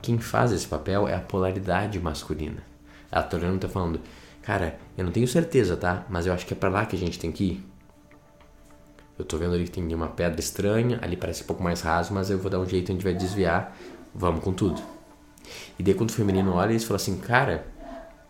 Quem 0.00 0.18
faz 0.18 0.52
esse 0.52 0.66
papel 0.66 1.08
é 1.08 1.14
a 1.14 1.20
polaridade 1.20 1.98
masculina. 1.98 2.62
A 3.10 3.22
Toriano 3.22 3.56
está 3.56 3.68
falando, 3.68 4.00
cara, 4.42 4.78
eu 4.96 5.04
não 5.04 5.10
tenho 5.10 5.26
certeza, 5.26 5.76
tá? 5.76 6.06
Mas 6.08 6.26
eu 6.26 6.32
acho 6.32 6.46
que 6.46 6.54
é 6.54 6.56
para 6.56 6.68
lá 6.68 6.86
que 6.86 6.94
a 6.94 6.98
gente 6.98 7.18
tem 7.18 7.32
que 7.32 7.44
ir. 7.44 7.68
Eu 9.18 9.24
tô 9.24 9.36
vendo 9.36 9.54
ali 9.54 9.64
que 9.64 9.70
tem 9.72 9.92
uma 9.92 10.06
pedra 10.06 10.38
estranha, 10.38 11.00
ali 11.02 11.16
parece 11.16 11.42
um 11.42 11.46
pouco 11.46 11.62
mais 11.62 11.80
raso, 11.80 12.14
mas 12.14 12.30
eu 12.30 12.38
vou 12.38 12.48
dar 12.48 12.60
um 12.60 12.66
jeito, 12.66 12.92
a 12.92 12.94
gente 12.94 13.02
vai 13.02 13.14
desviar, 13.14 13.76
vamos 14.14 14.44
com 14.44 14.52
tudo. 14.52 14.80
E 15.76 15.82
daí 15.82 15.94
quando 15.94 16.10
o 16.10 16.12
feminino 16.12 16.54
olha, 16.54 16.70
eles 16.70 16.84
falam 16.84 16.96
assim, 16.96 17.18
cara, 17.18 17.66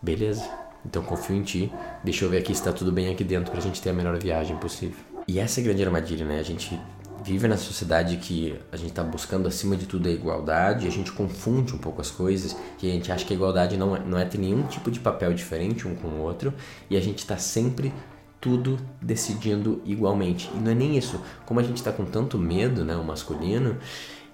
beleza, 0.01 0.49
então 0.85 1.01
confio 1.03 1.35
em 1.35 1.43
ti, 1.43 1.71
deixa 2.03 2.25
eu 2.25 2.29
ver 2.29 2.37
aqui 2.37 2.53
se 2.53 2.63
tá 2.63 2.71
tudo 2.71 2.91
bem 2.91 3.11
aqui 3.11 3.23
dentro 3.23 3.51
pra 3.51 3.61
gente 3.61 3.81
ter 3.81 3.89
a 3.89 3.93
melhor 3.93 4.17
viagem 4.17 4.57
possível. 4.57 4.97
E 5.27 5.39
essa 5.39 5.59
é 5.59 5.61
a 5.61 5.65
grande 5.65 5.83
armadilha, 5.83 6.25
né? 6.25 6.39
A 6.39 6.43
gente 6.43 6.79
vive 7.23 7.47
na 7.47 7.57
sociedade 7.57 8.17
que 8.17 8.57
a 8.71 8.77
gente 8.77 8.89
está 8.89 9.03
buscando 9.03 9.47
acima 9.47 9.75
de 9.75 9.85
tudo 9.85 10.07
a 10.07 10.11
igualdade, 10.11 10.87
a 10.87 10.91
gente 10.91 11.11
confunde 11.11 11.73
um 11.73 11.77
pouco 11.77 12.01
as 12.01 12.09
coisas 12.09 12.55
e 12.81 12.89
a 12.89 12.93
gente 12.93 13.11
acha 13.11 13.25
que 13.25 13.33
a 13.33 13.35
igualdade 13.35 13.77
não 13.77 13.95
é, 13.95 13.99
não 13.99 14.17
é 14.17 14.25
ter 14.25 14.37
nenhum 14.37 14.63
tipo 14.63 14.89
de 14.89 14.99
papel 14.99 15.33
diferente 15.33 15.87
um 15.87 15.95
com 15.95 16.07
o 16.07 16.21
outro 16.21 16.53
e 16.89 16.95
a 16.95 17.01
gente 17.01 17.19
está 17.19 17.37
sempre 17.37 17.93
tudo 18.39 18.79
decidindo 19.01 19.81
igualmente. 19.85 20.49
E 20.55 20.59
não 20.59 20.71
é 20.71 20.75
nem 20.75 20.97
isso. 20.97 21.21
Como 21.45 21.59
a 21.59 21.63
gente 21.63 21.77
está 21.77 21.91
com 21.91 22.05
tanto 22.05 22.37
medo, 22.37 22.85
né, 22.85 22.95
o 22.95 23.03
masculino, 23.03 23.77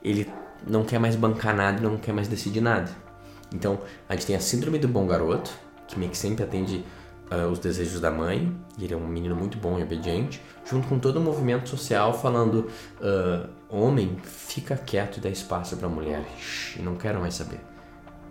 ele 0.03 0.29
não 0.67 0.83
quer 0.83 0.99
mais 0.99 1.15
bancar 1.15 1.55
nada, 1.55 1.81
não 1.81 1.97
quer 1.97 2.13
mais 2.13 2.27
decidir 2.27 2.61
nada. 2.61 2.91
Então, 3.53 3.79
a 4.07 4.13
gente 4.13 4.25
tem 4.27 4.35
a 4.35 4.39
síndrome 4.39 4.77
do 4.77 4.87
bom 4.87 5.07
garoto, 5.07 5.51
que 5.95 5.99
meio 5.99 6.11
que 6.11 6.17
sempre 6.17 6.43
atende 6.43 6.85
uh, 7.31 7.49
os 7.49 7.57
desejos 7.57 7.99
da 7.99 8.11
mãe, 8.11 8.55
e 8.77 8.83
ele 8.83 8.93
é 8.93 8.97
um 8.97 9.07
menino 9.07 9.35
muito 9.35 9.57
bom 9.57 9.79
e 9.79 9.83
obediente, 9.83 10.41
junto 10.65 10.87
com 10.87 10.99
todo 10.99 11.17
o 11.17 11.21
movimento 11.21 11.69
social 11.69 12.13
falando: 12.13 12.67
uh, 12.99 13.49
homem, 13.69 14.17
fica 14.23 14.75
quieto 14.75 15.17
e 15.17 15.19
dá 15.21 15.29
espaço 15.29 15.75
para 15.77 15.87
mulher, 15.87 16.23
Shhh, 16.37 16.79
não 16.81 16.95
quero 16.95 17.19
mais 17.19 17.33
saber. 17.33 17.59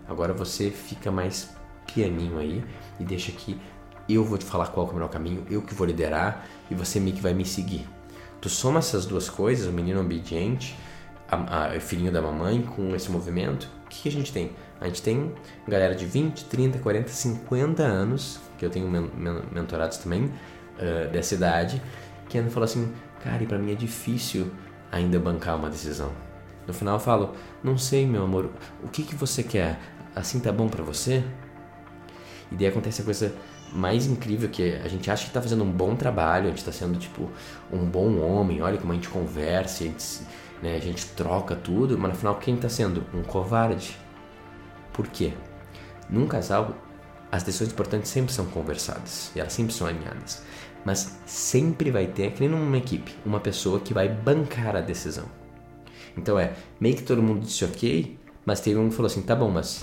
Agora 0.07 0.35
você 0.35 0.70
fica 0.70 1.11
mais 1.11 1.50
pianinho 1.92 2.38
aí 2.38 2.62
e 3.00 3.05
deixa 3.05 3.33
que 3.33 3.59
eu 4.07 4.22
vou 4.22 4.37
te 4.37 4.44
falar 4.44 4.66
qual 4.66 4.87
é 4.87 4.90
o 4.90 4.94
melhor 4.94 5.09
caminho, 5.09 5.46
eu 5.50 5.62
que 5.62 5.74
vou 5.74 5.87
liderar 5.87 6.46
e 6.70 6.74
você 6.74 7.00
meio 7.00 7.16
que 7.16 7.22
vai 7.22 7.33
me 7.33 7.44
seguir. 7.44 7.88
Tu 8.38 8.50
soma 8.50 8.81
essas 8.81 9.07
duas 9.07 9.31
coisas, 9.31 9.66
o 9.66 9.72
menino 9.72 10.03
obediente, 10.03 10.77
o 11.74 11.81
filhinho 11.81 12.12
da 12.12 12.20
mamãe, 12.20 12.61
com 12.61 12.94
esse 12.94 13.11
movimento, 13.11 13.66
o 13.87 13.88
que, 13.88 14.03
que 14.03 14.09
a 14.11 14.12
gente 14.12 14.31
tem? 14.31 14.53
A 14.85 14.87
gente 14.87 15.01
tem 15.01 15.33
galera 15.66 15.94
de 15.94 16.05
20, 16.05 16.44
30, 16.44 16.79
40, 16.79 17.09
50 17.09 17.83
anos, 17.83 18.38
que 18.59 18.66
eu 18.66 18.68
tenho 18.68 18.87
men 18.87 19.11
men 19.16 19.40
mentorados 19.51 19.97
também, 19.97 20.25
uh, 20.25 21.11
dessa 21.11 21.35
idade, 21.35 21.81
que 22.29 22.37
ainda 22.37 22.51
falam 22.51 22.66
assim, 22.66 22.92
cara, 23.23 23.42
e 23.42 23.47
pra 23.47 23.57
mim 23.57 23.73
é 23.73 23.75
difícil 23.75 24.53
ainda 24.92 25.18
bancar 25.18 25.57
uma 25.57 25.70
decisão. 25.70 26.12
No 26.66 26.75
final 26.75 26.97
eu 26.97 27.01
falo, 27.01 27.35
não 27.62 27.79
sei, 27.79 28.07
meu 28.07 28.25
amor, 28.25 28.51
o 28.83 28.88
que, 28.88 29.05
que 29.05 29.14
você 29.14 29.42
quer? 29.42 29.81
Assim 30.14 30.38
tá 30.38 30.53
bom 30.53 30.68
para 30.68 30.85
você? 30.85 31.25
E 32.53 32.55
daí 32.55 32.66
acontece 32.66 33.01
a 33.01 33.05
coisa 33.07 33.35
mais 33.73 34.05
incrível 34.05 34.51
que 34.51 34.75
a 34.75 34.88
gente 34.88 35.11
acha 35.11 35.25
que 35.25 35.33
tá 35.33 35.40
fazendo 35.40 35.64
um 35.64 35.73
bom 35.73 35.97
trabalho, 35.97 36.49
a 36.49 36.51
gente 36.51 36.62
tá 36.62 36.73
sendo 36.73 36.99
tipo 36.99 37.31
um 37.73 37.87
bom 37.87 38.20
homem, 38.20 38.61
olha 38.61 38.77
como 38.77 38.92
a 38.92 38.97
gente 38.97 39.09
conversa, 39.09 39.83
a 39.83 39.87
gente, 39.87 40.20
né, 40.62 40.77
a 40.77 40.81
gente 40.81 41.07
troca 41.07 41.57
tudo, 41.57 41.97
mas 41.97 42.12
no 42.12 42.18
final 42.18 42.35
quem 42.35 42.55
tá 42.55 42.68
sendo? 42.68 43.03
Um 43.14 43.23
covarde. 43.23 44.03
Por 44.94 45.09
quê? 45.09 45.35
Num 46.09 46.26
casal, 46.26 46.74
as 47.30 47.42
decisões 47.42 47.72
importantes 47.72 48.11
sempre 48.11 48.33
são 48.33 48.46
conversadas 48.46 49.30
e 49.37 49.40
elas 49.40 49.52
sempre 49.52 49.74
são 49.74 49.87
alinhadas. 49.87 50.42
Mas 50.85 51.18
sempre 51.26 51.90
vai 51.90 52.07
ter, 52.07 52.33
que 52.33 52.40
nem 52.40 52.48
numa 52.48 52.78
equipe, 52.78 53.14
uma 53.26 53.40
pessoa 53.40 53.80
que 53.80 53.92
vai 53.92 54.09
bancar 54.09 54.76
a 54.76 54.80
decisão. 54.80 55.26
Então 56.16 56.38
é, 56.38 56.54
meio 56.80 56.94
que 56.94 57.02
todo 57.02 57.22
mundo 57.22 57.40
disse 57.40 57.64
ok, 57.64 58.18
mas 58.46 58.61
teve 58.61 58.78
um 58.78 58.88
que 58.88 58.94
falou 58.94 59.07
assim: 59.07 59.22
tá 59.22 59.35
bom, 59.35 59.50
mas 59.50 59.83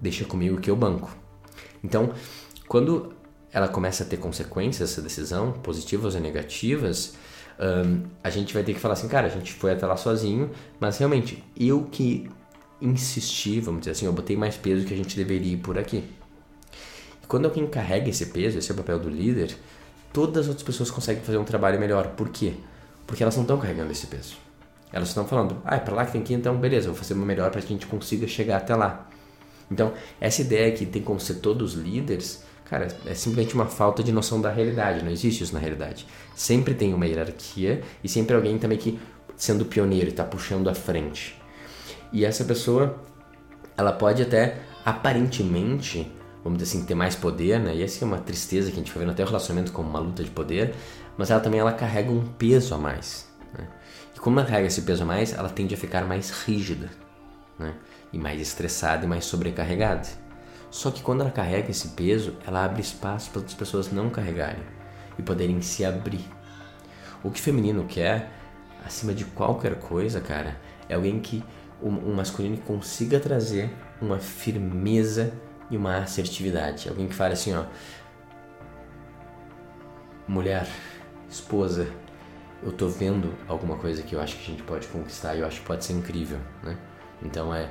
deixa 0.00 0.24
comigo 0.24 0.60
que 0.60 0.70
eu 0.70 0.76
banco. 0.76 1.16
Então, 1.82 2.12
quando 2.68 3.14
ela 3.52 3.68
começa 3.68 4.02
a 4.02 4.06
ter 4.06 4.16
consequências 4.16 4.90
essa 4.90 5.02
decisão, 5.02 5.52
positivas 5.52 6.14
ou 6.14 6.20
negativas, 6.20 7.14
um, 7.58 8.02
a 8.22 8.30
gente 8.30 8.52
vai 8.52 8.64
ter 8.64 8.74
que 8.74 8.80
falar 8.80 8.94
assim, 8.94 9.08
cara, 9.08 9.26
a 9.26 9.30
gente 9.30 9.52
foi 9.52 9.72
até 9.72 9.86
lá 9.86 9.96
sozinho, 9.96 10.50
mas 10.80 10.98
realmente 10.98 11.42
eu 11.56 11.84
que 11.84 12.28
insistir, 12.82 13.60
vamos 13.60 13.80
dizer 13.80 13.92
assim, 13.92 14.06
eu 14.06 14.12
botei 14.12 14.36
mais 14.36 14.56
peso 14.56 14.84
que 14.84 14.92
a 14.92 14.96
gente 14.96 15.16
deveria 15.16 15.52
ir 15.52 15.58
por 15.58 15.78
aqui. 15.78 16.04
E 17.22 17.26
quando 17.26 17.46
alguém 17.46 17.66
carrega 17.66 18.10
esse 18.10 18.26
peso, 18.26 18.58
esse 18.58 18.70
é 18.70 18.74
o 18.74 18.76
papel 18.76 18.98
do 18.98 19.08
líder, 19.08 19.56
todas 20.12 20.42
as 20.44 20.48
outras 20.48 20.66
pessoas 20.66 20.90
conseguem 20.90 21.22
fazer 21.22 21.38
um 21.38 21.44
trabalho 21.44 21.78
melhor. 21.78 22.08
Por 22.08 22.28
quê? 22.28 22.54
Porque 23.06 23.22
elas 23.22 23.36
não 23.36 23.42
estão 23.42 23.58
carregando 23.58 23.92
esse 23.92 24.06
peso. 24.08 24.36
Elas 24.92 25.08
estão 25.08 25.26
falando, 25.26 25.56
ah, 25.64 25.76
é 25.76 25.78
pra 25.78 25.94
lá 25.94 26.04
que 26.04 26.12
tem 26.12 26.22
que 26.22 26.34
ir, 26.34 26.36
então 26.36 26.56
beleza, 26.56 26.88
vou 26.88 26.96
fazer 26.96 27.14
uma 27.14 27.24
melhor 27.24 27.50
para 27.50 27.60
que 27.60 27.68
a 27.68 27.70
gente 27.70 27.86
consiga 27.86 28.26
chegar 28.26 28.58
até 28.58 28.74
lá. 28.74 29.08
Então, 29.70 29.94
essa 30.20 30.42
ideia 30.42 30.70
que 30.72 30.84
tem 30.84 31.00
como 31.00 31.18
ser 31.18 31.36
todos 31.36 31.72
líderes, 31.72 32.44
cara, 32.66 32.88
é 33.06 33.14
simplesmente 33.14 33.54
uma 33.54 33.66
falta 33.66 34.02
de 34.02 34.12
noção 34.12 34.38
da 34.40 34.50
realidade, 34.50 35.02
não 35.02 35.10
existe 35.10 35.44
isso 35.44 35.54
na 35.54 35.60
realidade. 35.60 36.06
Sempre 36.36 36.74
tem 36.74 36.92
uma 36.92 37.06
hierarquia 37.06 37.82
e 38.04 38.08
sempre 38.08 38.36
alguém 38.36 38.58
também 38.58 38.76
que 38.76 38.98
sendo 39.34 39.64
pioneiro 39.64 40.06
e 40.06 40.10
está 40.10 40.24
puxando 40.24 40.68
à 40.68 40.74
frente. 40.74 41.41
E 42.12 42.24
essa 42.24 42.44
pessoa, 42.44 43.00
ela 43.76 43.92
pode 43.92 44.22
até 44.22 44.58
aparentemente, 44.84 46.10
vamos 46.44 46.58
dizer 46.58 46.76
assim, 46.76 46.86
ter 46.86 46.94
mais 46.94 47.14
poder, 47.16 47.58
né? 47.58 47.74
E 47.74 47.82
essa 47.82 48.04
é 48.04 48.06
uma 48.06 48.18
tristeza 48.18 48.70
que 48.70 48.76
a 48.76 48.78
gente 48.78 48.92
vai 48.92 49.00
vendo 49.00 49.12
até 49.12 49.22
o 49.22 49.26
relacionamento 49.26 49.72
como 49.72 49.88
uma 49.88 50.00
luta 50.00 50.22
de 50.22 50.30
poder, 50.30 50.74
mas 51.16 51.30
ela 51.30 51.40
também 51.40 51.60
ela 51.60 51.72
carrega 51.72 52.10
um 52.10 52.26
peso 52.26 52.74
a 52.74 52.78
mais. 52.78 53.28
Né? 53.56 53.66
E 54.14 54.18
como 54.18 54.38
ela 54.38 54.48
carrega 54.48 54.66
esse 54.66 54.82
peso 54.82 55.04
a 55.04 55.06
mais, 55.06 55.32
ela 55.32 55.48
tende 55.48 55.74
a 55.74 55.78
ficar 55.78 56.04
mais 56.04 56.30
rígida. 56.30 56.90
né? 57.58 57.74
E 58.12 58.18
mais 58.18 58.40
estressada 58.40 59.04
e 59.04 59.08
mais 59.08 59.24
sobrecarregada. 59.24 60.08
Só 60.70 60.90
que 60.90 61.02
quando 61.02 61.20
ela 61.20 61.30
carrega 61.30 61.70
esse 61.70 61.88
peso, 61.88 62.34
ela 62.46 62.64
abre 62.64 62.80
espaço 62.80 63.30
para 63.30 63.40
outras 63.40 63.56
pessoas 63.56 63.92
não 63.92 64.10
carregarem 64.10 64.62
e 65.18 65.22
poderem 65.22 65.60
se 65.60 65.84
abrir. 65.84 66.24
O 67.22 67.30
que 67.30 67.38
o 67.38 67.42
feminino 67.42 67.84
quer, 67.84 68.30
acima 68.84 69.14
de 69.14 69.24
qualquer 69.24 69.78
coisa, 69.78 70.20
cara, 70.20 70.56
é 70.88 70.94
alguém 70.94 71.20
que 71.20 71.44
um, 71.82 72.14
masculino 72.14 72.56
que 72.56 72.62
consiga 72.62 73.18
trazer 73.18 73.70
uma 74.00 74.18
firmeza 74.18 75.32
e 75.70 75.76
uma 75.76 75.98
assertividade. 75.98 76.88
Alguém 76.88 77.08
que 77.08 77.14
fale 77.14 77.34
assim, 77.34 77.54
ó, 77.54 77.64
mulher, 80.26 80.66
esposa, 81.28 81.88
eu 82.62 82.72
tô 82.72 82.88
vendo 82.88 83.34
alguma 83.48 83.76
coisa 83.76 84.02
que 84.02 84.14
eu 84.14 84.20
acho 84.20 84.36
que 84.36 84.42
a 84.42 84.46
gente 84.46 84.62
pode 84.62 84.86
conquistar 84.88 85.34
e 85.34 85.40
eu 85.40 85.46
acho 85.46 85.60
que 85.60 85.66
pode 85.66 85.84
ser 85.84 85.94
incrível, 85.94 86.38
né? 86.62 86.76
Então 87.22 87.54
é 87.54 87.70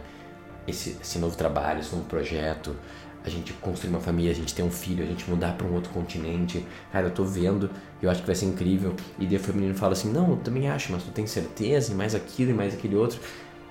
esse, 0.67 0.97
esse 1.01 1.19
novo 1.19 1.35
trabalho, 1.35 1.79
esse 1.79 1.95
novo 1.95 2.07
projeto, 2.07 2.75
a 3.23 3.29
gente 3.29 3.53
construir 3.53 3.91
uma 3.91 3.99
família, 3.99 4.31
a 4.31 4.35
gente 4.35 4.53
ter 4.53 4.63
um 4.63 4.71
filho, 4.71 5.03
a 5.03 5.07
gente 5.07 5.29
mudar 5.29 5.55
para 5.55 5.67
um 5.67 5.73
outro 5.73 5.91
continente. 5.93 6.65
Cara, 6.91 7.07
eu 7.07 7.11
tô 7.11 7.23
vendo, 7.23 7.69
eu 8.01 8.09
acho 8.09 8.21
que 8.21 8.25
vai 8.25 8.35
ser 8.35 8.45
incrível. 8.45 8.95
E 9.19 9.25
daí 9.25 9.37
o 9.37 9.39
feminino 9.39 9.75
fala 9.75 9.93
assim: 9.93 10.11
"Não, 10.11 10.31
eu 10.31 10.37
também 10.37 10.69
acho, 10.69 10.91
mas 10.91 11.03
tu 11.03 11.11
tem 11.11 11.27
certeza 11.27 11.91
e 11.91 11.95
mais 11.95 12.15
aquilo 12.15 12.51
e 12.51 12.53
mais 12.53 12.73
aquele 12.73 12.95
outro". 12.95 13.19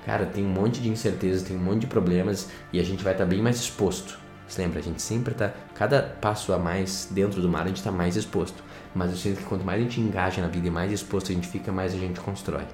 Cara, 0.05 0.27
tem 0.27 0.45
um 0.45 0.49
monte 0.49 0.81
de 0.81 0.89
incertezas, 0.89 1.43
tem 1.43 1.57
um 1.57 1.61
monte 1.61 1.81
de 1.81 1.87
problemas 1.87 2.49
e 2.73 2.81
a 2.81 2.83
gente 2.83 3.05
vai 3.05 3.13
estar 3.13 3.25
tá 3.25 3.31
bem 3.31 3.43
mais 3.43 3.57
exposto. 3.57 4.19
Você 4.51 4.63
lembra? 4.63 4.81
A 4.81 4.83
gente 4.83 5.01
sempre 5.01 5.33
tá. 5.33 5.53
Cada 5.75 6.03
passo 6.03 6.53
a 6.53 6.59
mais 6.59 7.09
dentro 7.11 7.41
do 7.41 7.49
mar, 7.49 7.63
a 7.63 7.69
gente 7.69 7.77
está 7.77 7.93
mais 7.93 8.17
exposto. 8.17 8.65
Mas 8.95 9.13
eu 9.13 9.17
sinto 9.17 9.39
que 9.39 9.45
quanto 9.45 9.65
mais 9.65 9.81
a 9.81 9.85
gente 9.85 10.01
engaja 10.01 10.43
na 10.43 10.49
vida 10.49 10.67
e 10.67 10.71
mais 10.71 10.91
exposto 10.91 11.31
a 11.31 11.35
gente 11.35 11.47
fica, 11.47 11.71
mais 11.71 11.95
a 11.95 11.97
gente 11.97 12.19
constrói. 12.19 12.67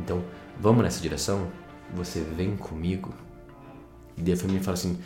Então, 0.00 0.24
vamos 0.58 0.82
nessa 0.82 1.00
direção? 1.00 1.50
Você 1.94 2.20
vem 2.20 2.56
comigo? 2.56 3.12
E 4.16 4.22
daí 4.22 4.32
a 4.32 4.36
família 4.36 4.62
fala 4.62 4.74
assim: 4.74 4.98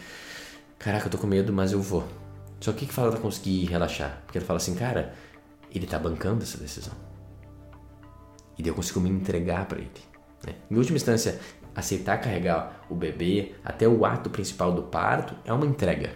Caraca, 0.79 1.07
eu 1.07 1.11
tô 1.11 1.19
com 1.19 1.27
medo, 1.27 1.53
mas 1.53 1.73
eu 1.73 1.83
vou. 1.83 2.07
Só 2.61 2.73
que 2.73 2.85
o 2.85 2.89
que 2.89 2.95
fala 2.95 3.11
pra 3.11 3.21
conseguir 3.21 3.65
relaxar? 3.65 4.23
Porque 4.25 4.39
ele 4.39 4.45
fala 4.45 4.59
assim: 4.59 4.77
Cara, 4.77 5.15
ele 5.75 5.87
tá 5.87 5.99
bancando 5.99 6.45
essa 6.45 6.59
decisão. 6.59 6.95
E 8.57 8.63
daí 8.63 8.71
eu 8.71 8.75
consigo 8.75 9.01
me 9.01 9.11
entregar 9.11 9.67
para 9.67 9.79
ele. 9.79 10.14
Né? 10.47 10.55
Em 10.71 10.77
última 10.77 10.97
instância, 10.97 11.41
aceitar 11.75 12.19
carregar 12.19 12.85
o 12.89 12.95
bebê 12.95 13.53
até 13.65 13.89
o 13.89 14.05
ato 14.05 14.31
principal 14.31 14.73
do 14.73 14.83
parto 14.83 15.35
é 15.45 15.53
uma 15.53 15.67
entrega. 15.67 16.13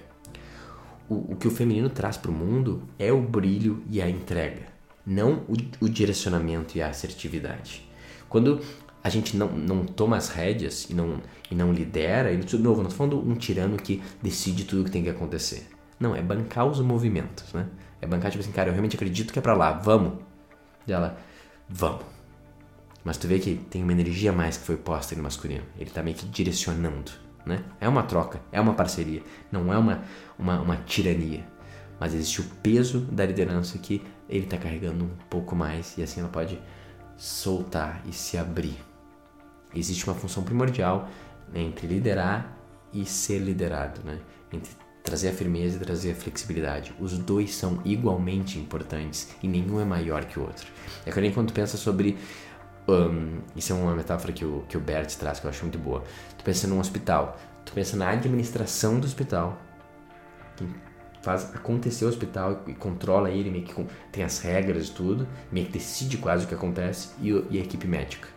O, 1.09 1.33
o 1.33 1.37
que 1.37 1.49
o 1.49 1.51
feminino 1.51 1.89
traz 1.89 2.17
para 2.17 2.31
o 2.31 2.35
mundo 2.35 2.83
é 2.99 3.13
o 3.13 3.21
brilho 3.21 3.83
e 3.89 4.01
a 4.01 4.09
entrega, 4.09 4.67
não 5.07 5.45
o, 5.49 5.55
o 5.81 5.89
direcionamento 5.89 6.77
e 6.77 6.83
a 6.83 6.89
assertividade. 6.89 7.89
Quando 8.29 8.61
a 9.03 9.09
gente 9.09 9.37
não, 9.37 9.49
não 9.49 9.87
toma 9.87 10.17
as 10.17 10.29
rédeas 10.29 10.85
e 10.91 10.95
não, 10.95 11.23
e 11.51 11.55
não 11.55 11.73
lidera, 11.73 12.31
e 12.31 12.37
de 12.37 12.59
novo, 12.59 12.83
não 12.83 12.91
estou 12.91 13.09
falando 13.09 13.27
um 13.27 13.35
tirano 13.35 13.77
que 13.77 14.03
decide 14.23 14.65
tudo 14.65 14.83
o 14.83 14.85
que 14.85 14.91
tem 14.91 15.03
que 15.03 15.09
acontecer. 15.09 15.67
Não, 15.99 16.15
é 16.15 16.23
bancar 16.23 16.67
os 16.67 16.81
movimentos, 16.81 17.53
né? 17.53 17.67
É 18.01 18.07
bancar, 18.07 18.31
tipo 18.31 18.43
assim, 18.43 18.53
cara, 18.53 18.69
eu 18.69 18.73
realmente 18.73 18.97
acredito 18.97 19.33
que 19.33 19.39
é 19.39 19.43
pra 19.43 19.55
lá, 19.55 19.73
vamos. 19.73 20.13
E 20.87 20.93
ela, 20.93 21.19
vamos. 21.69 22.18
Mas 23.09 23.17
tu 23.17 23.27
vê 23.27 23.39
que 23.39 23.55
tem 23.55 23.83
uma 23.83 23.93
energia 23.93 24.31
mais 24.31 24.59
que 24.59 24.67
foi 24.67 24.77
posta 24.77 25.17
no 25.17 25.23
masculino. 25.23 25.65
Ele 25.79 25.89
tá 25.89 26.03
meio 26.03 26.15
que 26.15 26.27
direcionando, 26.27 27.11
né? 27.47 27.65
É 27.81 27.89
uma 27.89 28.03
troca, 28.03 28.39
é 28.53 28.61
uma 28.61 28.75
parceria, 28.75 29.23
não 29.51 29.73
é 29.73 29.79
uma, 29.79 30.03
uma, 30.39 30.61
uma 30.61 30.77
tirania. 30.77 31.43
Mas 31.99 32.13
existe 32.13 32.43
o 32.43 32.45
peso 32.63 33.01
da 33.01 33.25
liderança 33.25 33.79
que 33.79 34.05
ele 34.29 34.45
tá 34.45 34.59
carregando 34.59 35.07
um 35.07 35.11
pouco 35.31 35.57
mais 35.57 35.97
e 35.97 36.03
assim 36.03 36.21
ela 36.21 36.29
pode 36.29 36.61
soltar 37.17 38.03
e 38.07 38.13
se 38.13 38.37
abrir. 38.37 38.77
Existe 39.75 40.05
uma 40.05 40.15
função 40.15 40.43
primordial 40.43 41.09
entre 41.55 41.87
liderar 41.87 42.59
e 42.93 43.07
ser 43.07 43.39
liderado, 43.39 44.03
né? 44.05 44.19
Entre 44.53 44.71
trazer 45.03 45.31
a 45.31 45.33
firmeza 45.33 45.77
e 45.77 45.81
trazer 45.81 46.11
a 46.11 46.15
flexibilidade. 46.15 46.95
Os 47.01 47.17
dois 47.17 47.55
são 47.55 47.81
igualmente 47.87 48.59
importantes 48.59 49.31
e 49.43 49.49
nenhum 49.49 49.81
é 49.81 49.85
maior 49.85 50.27
que 50.27 50.39
o 50.39 50.43
outro. 50.43 50.67
É 51.07 51.11
que 51.11 51.21
nem 51.23 51.33
quando 51.33 51.55
pensa 51.55 51.79
sobre 51.79 52.19
um, 52.89 53.41
isso 53.55 53.73
é 53.73 53.77
uma 53.77 53.95
metáfora 53.95 54.33
que 54.33 54.45
o, 54.45 54.65
que 54.69 54.77
o 54.77 54.81
Bert 54.81 55.15
traz 55.17 55.39
que 55.39 55.47
eu 55.47 55.51
acho 55.51 55.63
muito 55.63 55.79
boa. 55.79 56.03
Tu 56.37 56.45
pensa 56.45 56.67
num 56.67 56.81
hospital, 56.81 57.39
tu 57.65 57.73
pensa 57.73 57.97
na 57.97 58.09
administração 58.11 58.99
do 58.99 59.07
hospital, 59.07 59.59
que 60.57 60.67
faz 61.23 61.55
acontecer 61.55 62.05
o 62.05 62.09
hospital 62.09 62.63
e 62.67 62.75
controla 62.75 63.31
ele, 63.31 63.51
meio 63.51 63.65
que 63.65 63.87
tem 64.11 64.25
as 64.25 64.39
regras 64.41 64.89
e 64.89 64.93
tudo, 64.93 65.29
meio 65.53 65.67
que 65.67 65.73
decide 65.73 66.17
quase 66.17 66.45
o 66.45 66.49
que 66.49 66.55
acontece, 66.55 67.11
e, 67.21 67.31
e 67.51 67.59
a 67.59 67.63
equipe 67.63 67.87
médica. 67.87 68.29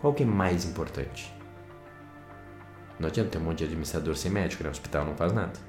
Qual 0.00 0.12
que 0.12 0.22
é 0.22 0.26
mais 0.26 0.64
importante? 0.64 1.32
Não 2.98 3.08
adianta 3.08 3.30
ter 3.30 3.38
um 3.38 3.42
monte 3.42 3.58
de 3.58 3.64
administrador 3.64 4.16
sem 4.16 4.30
médico, 4.30 4.64
né? 4.64 4.68
O 4.68 4.72
hospital 4.72 5.04
não 5.04 5.14
faz 5.14 5.32
nada 5.32 5.67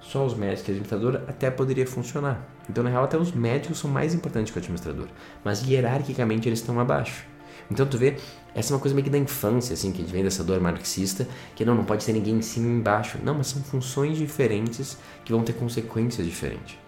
só 0.00 0.24
os 0.24 0.34
médicos 0.34 0.68
e 0.68 0.70
o 0.70 0.74
administrador 0.74 1.22
até 1.28 1.50
poderia 1.50 1.86
funcionar. 1.86 2.46
Então, 2.68 2.84
na 2.84 2.90
real, 2.90 3.04
até 3.04 3.16
os 3.16 3.32
médicos 3.32 3.78
são 3.78 3.90
mais 3.90 4.14
importantes 4.14 4.52
que 4.52 4.58
o 4.58 4.60
administrador, 4.60 5.08
mas 5.44 5.62
hierarquicamente 5.62 6.48
eles 6.48 6.60
estão 6.60 6.78
abaixo. 6.78 7.24
Então, 7.70 7.86
tu 7.86 7.98
vê, 7.98 8.16
essa 8.54 8.72
é 8.72 8.74
uma 8.74 8.80
coisa 8.80 8.94
meio 8.94 9.04
que 9.04 9.10
da 9.10 9.18
infância, 9.18 9.74
assim, 9.74 9.92
que 9.92 10.02
vem 10.02 10.24
dessa 10.24 10.42
dor 10.42 10.60
marxista, 10.60 11.26
que 11.54 11.64
não, 11.64 11.74
não 11.74 11.84
pode 11.84 12.04
ter 12.04 12.12
ninguém 12.12 12.36
em 12.36 12.42
cima 12.42 12.66
e 12.66 12.70
embaixo. 12.70 13.18
Não, 13.22 13.34
mas 13.34 13.48
são 13.48 13.62
funções 13.62 14.16
diferentes 14.16 14.96
que 15.24 15.32
vão 15.32 15.42
ter 15.42 15.52
consequências 15.52 16.26
diferentes. 16.26 16.78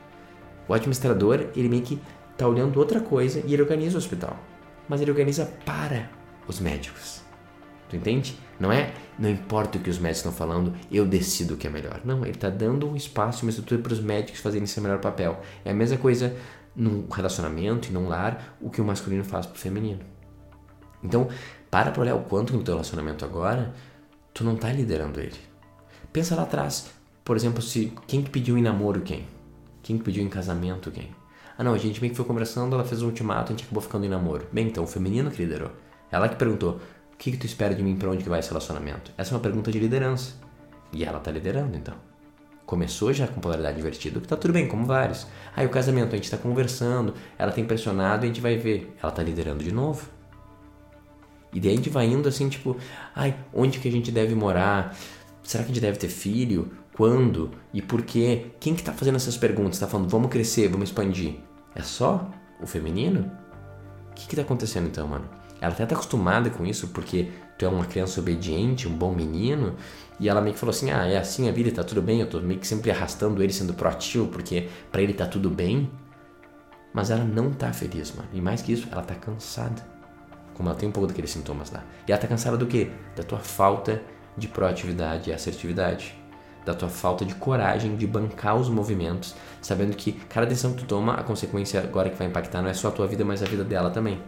O 0.67 0.73
administrador, 0.73 1.47
ele 1.55 1.69
meio 1.69 1.83
que 1.83 2.01
tá 2.37 2.49
olhando 2.49 2.79
outra 2.79 3.01
coisa 3.01 3.43
e 3.45 3.53
ele 3.53 3.63
organiza 3.63 3.97
o 3.97 3.99
hospital. 3.99 4.37
Mas 4.89 5.01
ele 5.01 5.11
organiza 5.11 5.47
para 5.65 6.11
os 6.49 6.61
médicos. 6.61 7.23
Tu 7.91 7.97
entende? 7.97 8.39
Não 8.59 8.71
é, 8.71 8.95
não 9.19 9.29
importa 9.29 9.77
o 9.77 9.81
que 9.81 9.91
os 9.91 9.99
médicos 9.99 10.19
estão 10.19 10.33
falando, 10.33 10.73
eu 10.93 11.05
decido 11.05 11.55
o 11.55 11.57
que 11.57 11.67
é 11.67 11.71
melhor. 11.71 12.01
Não, 12.05 12.23
ele 12.23 12.31
está 12.31 12.49
dando 12.49 12.89
um 12.89 12.95
espaço, 12.95 13.45
uma 13.45 13.51
estrutura 13.51 13.83
para 13.83 13.93
os 13.93 14.01
médicos 14.01 14.41
fazerem 14.41 14.67
seu 14.67 14.83
melhor 14.83 15.01
papel. 15.01 15.41
É 15.65 15.73
a 15.73 15.75
mesma 15.75 15.99
coisa 15.99 16.37
num 16.75 17.09
relacionamento 17.11 17.89
e 17.89 17.93
num 17.93 18.09
lar, 18.09 18.57
o 18.61 18.71
que 18.71 18.81
o 18.81 18.85
masculino 18.85 19.25
faz 19.25 19.45
para 19.45 19.57
o 19.57 19.59
feminino. 19.59 20.01
Então, 21.03 21.29
para 21.69 21.91
para 21.91 22.01
olhar 22.01 22.15
o 22.15 22.23
quanto 22.23 22.53
no 22.53 22.63
teu 22.63 22.75
relacionamento 22.75 23.25
agora, 23.25 23.75
tu 24.33 24.45
não 24.45 24.55
está 24.55 24.73
liderando 24.73 25.19
ele. 25.19 25.37
Pensa 26.13 26.37
lá 26.37 26.43
atrás, 26.43 26.91
por 27.25 27.37
exemplo, 27.37 27.61
se 27.61 27.93
quem 28.07 28.23
que 28.23 28.31
pediu 28.31 28.57
em 28.57 28.63
namoro 28.63 29.01
quem? 29.01 29.27
Quem 29.83 29.99
que 29.99 30.05
pediu 30.05 30.23
em 30.23 30.29
casamento 30.29 30.91
quem? 30.91 31.11
Ah 31.59 31.65
não, 31.65 31.75
a 31.75 31.79
gente 31.79 32.01
meio 32.01 32.13
que 32.13 32.17
foi 32.17 32.25
conversando, 32.25 32.75
ela 32.75 32.85
fez 32.85 33.03
um 33.03 33.07
ultimato, 33.07 33.53
a 33.53 33.57
gente 33.57 33.65
acabou 33.65 33.83
ficando 33.83 34.07
em 34.07 34.09
namoro. 34.09 34.47
Bem, 34.53 34.69
então 34.69 34.85
o 34.85 34.87
feminino 34.87 35.31
que 35.31 35.43
liderou. 35.43 35.71
Ela 36.11 36.29
que 36.29 36.37
perguntou, 36.37 36.81
que, 37.21 37.33
que 37.33 37.37
tu 37.37 37.45
espera 37.45 37.75
de 37.75 37.83
mim 37.83 37.97
para 37.97 38.09
onde 38.09 38.25
que 38.25 38.31
vai 38.31 38.41
esse 38.41 38.49
relacionamento? 38.49 39.13
Essa 39.19 39.35
é 39.35 39.37
uma 39.37 39.43
pergunta 39.43 39.71
de 39.71 39.79
liderança. 39.79 40.33
E 40.91 41.05
ela 41.05 41.21
tá 41.21 41.31
liderando, 41.31 41.77
então. 41.77 41.95
Começou 42.65 43.13
já 43.13 43.29
com 43.29 43.43
polaridade 43.43 43.79
invertida, 43.79 44.19
que 44.21 44.27
tá 44.27 44.37
tudo 44.37 44.55
bem, 44.55 44.67
como 44.67 44.87
vários. 44.87 45.27
Aí 45.55 45.67
o 45.67 45.69
casamento, 45.69 46.15
a 46.15 46.17
gente 46.17 46.31
tá 46.31 46.39
conversando, 46.39 47.13
ela 47.37 47.53
tem 47.53 47.63
pressionado 47.63 48.25
e 48.25 48.27
a 48.27 48.29
gente 48.29 48.41
vai 48.41 48.57
ver. 48.57 48.97
Ela 49.03 49.13
tá 49.13 49.23
liderando 49.23 49.63
de 49.63 49.71
novo. 49.71 50.09
E 51.53 51.61
daí 51.61 51.73
a 51.73 51.77
gente 51.77 51.91
vai 51.91 52.07
indo 52.07 52.27
assim, 52.27 52.49
tipo, 52.49 52.77
ai, 53.15 53.37
onde 53.53 53.81
que 53.81 53.89
a 53.89 53.93
gente 53.93 54.11
deve 54.11 54.35
morar? 54.35 54.97
Será 55.43 55.63
que 55.63 55.71
a 55.71 55.75
gente 55.75 55.83
deve 55.83 55.99
ter 55.99 56.09
filho? 56.09 56.73
Quando? 56.95 57.51
E 57.75 57.83
por 57.83 58.01
quê? 58.01 58.47
Quem 58.59 58.75
que 58.75 58.83
tá 58.83 58.95
fazendo 58.95 59.17
essas 59.17 59.37
perguntas? 59.37 59.79
Tá 59.79 59.87
falando, 59.87 60.09
vamos 60.09 60.31
crescer, 60.31 60.69
vamos 60.69 60.89
expandir. 60.89 61.35
É 61.75 61.83
só 61.83 62.31
o 62.63 62.67
feminino? 62.67 63.31
O 64.11 64.15
que 64.15 64.27
que 64.27 64.37
tá 64.37 64.43
acontecendo 64.43 64.87
então, 64.87 65.07
mano? 65.07 65.40
Ela 65.61 65.73
até 65.73 65.85
tá 65.85 65.95
acostumada 65.95 66.49
com 66.49 66.65
isso 66.65 66.89
porque 66.89 67.31
tu 67.59 67.67
é 67.67 67.69
uma 67.69 67.85
criança 67.85 68.21
obediente, 68.21 68.89
um 68.89 68.97
bom 68.97 69.15
menino, 69.15 69.77
e 70.19 70.29
ela 70.29 70.41
meio 70.41 70.55
que 70.55 70.61
falou 70.61 70.71
assim: 70.71 70.91
"Ah, 70.91 71.07
é 71.07 71.19
assim 71.19 71.49
a 71.49 71.53
vida, 71.53 71.71
tá 71.71 71.85
tudo 71.85 72.01
bem". 72.01 72.21
Eu 72.21 72.29
tô 72.29 72.41
meio 72.41 72.59
que 72.59 72.67
sempre 72.67 72.91
arrastando 72.91 73.43
ele 73.43 73.53
sendo 73.53 73.75
proativo 73.75 74.29
porque 74.29 74.69
para 74.91 75.03
ele 75.03 75.13
tá 75.13 75.27
tudo 75.27 75.51
bem. 75.51 75.91
Mas 76.93 77.11
ela 77.11 77.25
não 77.25 77.53
tá 77.53 77.73
feliz, 77.73 78.13
mano. 78.17 78.29
E 78.33 78.41
mais 78.41 78.63
que 78.63 78.73
isso, 78.73 78.89
ela 78.91 79.03
tá 79.03 79.15
cansada. 79.15 79.87
Como 80.55 80.69
ela 80.69 80.77
tem 80.77 80.89
um 80.89 80.93
pouco 80.93 81.07
daqueles 81.07 81.31
sintomas 81.31 81.71
lá. 81.71 81.85
E 82.07 82.13
ela 82.13 82.21
tá 82.21 82.27
cansada 82.27 82.57
do 82.57 82.67
quê? 82.67 82.91
Da 83.15 83.23
tua 83.23 83.39
falta 83.39 84.03
de 84.37 84.49
proatividade 84.49 85.31
e 85.31 85.33
assertividade. 85.33 86.19
Da 86.65 86.75
tua 86.75 86.89
falta 86.89 87.25
de 87.25 87.35
coragem 87.35 87.97
de 87.97 88.07
bancar 88.07 88.57
os 88.57 88.69
movimentos, 88.69 89.35
sabendo 89.63 89.97
que 89.97 90.13
cada 90.13 90.47
decisão 90.47 90.73
que 90.73 90.81
tu 90.81 90.87
toma, 90.87 91.15
a 91.15 91.23
consequência 91.23 91.81
agora 91.81 92.11
que 92.11 92.17
vai 92.17 92.27
impactar 92.27 92.61
não 92.61 92.69
é 92.69 92.75
só 92.75 92.89
a 92.89 92.91
tua 92.91 93.07
vida, 93.07 93.25
mas 93.25 93.43
a 93.43 93.47
vida 93.47 93.65
dela 93.65 93.91
também. 93.91 94.21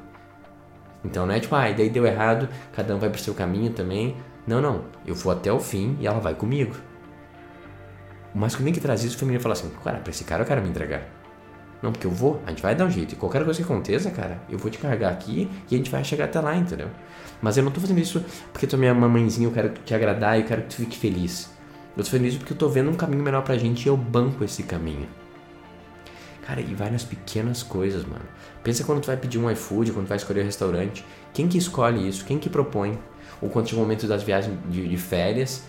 Então 1.04 1.26
não 1.26 1.34
é 1.34 1.40
tipo, 1.40 1.54
ah, 1.54 1.70
daí 1.70 1.90
deu 1.90 2.06
errado, 2.06 2.48
cada 2.72 2.94
um 2.94 2.98
vai 2.98 3.10
pro 3.10 3.20
seu 3.20 3.34
caminho 3.34 3.72
também. 3.72 4.16
Não, 4.46 4.60
não. 4.60 4.84
Eu 5.06 5.14
vou 5.14 5.32
até 5.32 5.52
o 5.52 5.58
fim 5.58 5.96
e 6.00 6.06
ela 6.06 6.20
vai 6.20 6.34
comigo. 6.34 6.74
O 8.34 8.38
masculino 8.38 8.74
que 8.74 8.80
traz 8.80 9.04
isso, 9.04 9.16
o 9.16 9.18
feminino 9.18 9.42
fala 9.42 9.52
assim, 9.52 9.70
cara, 9.84 9.98
pra 9.98 10.10
esse 10.10 10.24
cara 10.24 10.42
eu 10.42 10.46
quero 10.46 10.62
me 10.62 10.68
entregar. 10.68 11.02
Não, 11.82 11.90
porque 11.90 12.06
eu 12.06 12.10
vou, 12.10 12.40
a 12.46 12.50
gente 12.50 12.62
vai 12.62 12.74
dar 12.74 12.86
um 12.86 12.90
jeito. 12.90 13.12
E 13.12 13.16
qualquer 13.16 13.44
coisa 13.44 13.58
que 13.58 13.64
aconteça, 13.64 14.10
cara, 14.10 14.40
eu 14.48 14.56
vou 14.56 14.70
te 14.70 14.78
carregar 14.78 15.10
aqui 15.10 15.50
e 15.70 15.74
a 15.74 15.78
gente 15.78 15.90
vai 15.90 16.04
chegar 16.04 16.26
até 16.26 16.40
lá, 16.40 16.56
entendeu? 16.56 16.88
Mas 17.42 17.56
eu 17.56 17.64
não 17.64 17.72
tô 17.72 17.80
fazendo 17.80 17.98
isso 17.98 18.24
porque 18.52 18.66
tu 18.66 18.76
é 18.76 18.78
minha 18.78 18.94
mamãezinha, 18.94 19.48
eu 19.48 19.52
quero 19.52 19.70
te 19.70 19.92
agradar 19.92 20.38
eu 20.38 20.46
quero 20.46 20.62
que 20.62 20.68
tu 20.68 20.76
fique 20.76 20.96
feliz. 20.96 21.50
Eu 21.96 22.04
tô 22.04 22.10
fazendo 22.10 22.26
isso 22.26 22.38
porque 22.38 22.52
eu 22.52 22.56
tô 22.56 22.68
vendo 22.68 22.90
um 22.90 22.94
caminho 22.94 23.22
melhor 23.22 23.42
pra 23.42 23.58
gente 23.58 23.84
e 23.84 23.88
eu 23.88 23.96
banco 23.96 24.44
esse 24.44 24.62
caminho. 24.62 25.08
Cara, 26.42 26.60
e 26.60 26.74
vai 26.74 26.90
nas 26.90 27.04
pequenas 27.04 27.62
coisas, 27.62 28.04
mano. 28.04 28.24
Pensa 28.62 28.84
quando 28.84 29.00
tu 29.00 29.06
vai 29.06 29.16
pedir 29.16 29.38
um 29.38 29.50
iFood, 29.50 29.92
quando 29.92 30.06
tu 30.06 30.08
vai 30.08 30.16
escolher 30.16 30.42
um 30.42 30.46
restaurante. 30.46 31.04
Quem 31.32 31.48
que 31.48 31.56
escolhe 31.56 32.06
isso? 32.06 32.24
Quem 32.24 32.38
que 32.38 32.50
propõe? 32.50 32.98
Ou 33.40 33.48
quando 33.48 33.68
chega 33.68 33.80
o 33.80 33.84
momento 33.84 34.06
das 34.06 34.22
viagens 34.22 34.58
de, 34.68 34.88
de 34.88 34.96
férias 34.96 35.62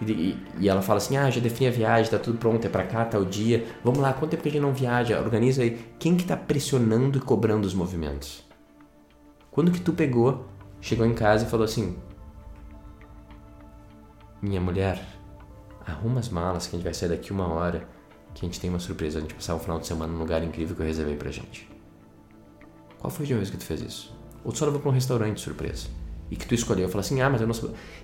e, 0.00 0.12
e, 0.12 0.46
e, 0.60 0.68
ela 0.68 0.80
fala 0.80 0.98
assim: 0.98 1.16
ah, 1.16 1.28
já 1.30 1.40
defini 1.40 1.68
a 1.68 1.72
viagem, 1.72 2.10
tá 2.10 2.18
tudo 2.18 2.38
pronto, 2.38 2.64
é 2.64 2.70
pra 2.70 2.84
cá, 2.84 3.04
tal 3.04 3.24
dia. 3.24 3.66
Vamos 3.82 4.00
lá, 4.00 4.12
quanto 4.12 4.30
tempo 4.30 4.42
que 4.42 4.48
a 4.48 4.52
gente 4.52 4.62
não 4.62 4.72
viaja? 4.72 5.20
Organiza 5.20 5.62
aí. 5.62 5.78
Quem 5.98 6.16
que 6.16 6.24
tá 6.24 6.36
pressionando 6.36 7.18
e 7.18 7.20
cobrando 7.20 7.66
os 7.66 7.74
movimentos? 7.74 8.46
Quando 9.50 9.72
que 9.72 9.80
tu 9.80 9.92
pegou, 9.92 10.46
chegou 10.80 11.04
em 11.04 11.14
casa 11.14 11.44
e 11.44 11.50
falou 11.50 11.64
assim: 11.64 11.96
Minha 14.40 14.60
mulher, 14.60 15.02
arruma 15.84 16.20
as 16.20 16.28
malas 16.28 16.66
que 16.66 16.76
a 16.76 16.78
gente 16.78 16.84
vai 16.84 16.94
sair 16.94 17.08
daqui 17.08 17.32
uma 17.32 17.48
hora, 17.48 17.88
que 18.38 18.46
a 18.46 18.48
gente 18.48 18.60
tem 18.60 18.70
uma 18.70 18.78
surpresa. 18.78 19.18
A 19.18 19.20
gente 19.20 19.34
passar 19.34 19.54
um 19.54 19.58
final 19.58 19.80
de 19.80 19.86
semana 19.86 20.12
num 20.12 20.18
lugar 20.20 20.42
incrível 20.42 20.76
que 20.76 20.82
eu 20.82 20.86
reservei 20.86 21.16
pra 21.16 21.30
gente. 21.30 21.68
Qual 22.98 23.10
foi 23.10 23.22
a 23.22 23.24
última 23.24 23.38
vez 23.38 23.50
que 23.50 23.56
tu 23.56 23.64
fez 23.64 23.80
isso? 23.80 24.14
Ou 24.44 24.52
tu 24.52 24.58
só 24.58 24.64
levou 24.64 24.80
pra 24.80 24.90
um 24.90 24.94
restaurante 24.94 25.40
surpresa? 25.40 25.88
e 26.30 26.36
que 26.36 26.46
tu 26.46 26.54
escolheu. 26.54 26.88
Fala 26.88 27.00
assim, 27.00 27.20
ah, 27.20 27.30
mas 27.30 27.40
eu 27.40 27.46
não, 27.46 27.54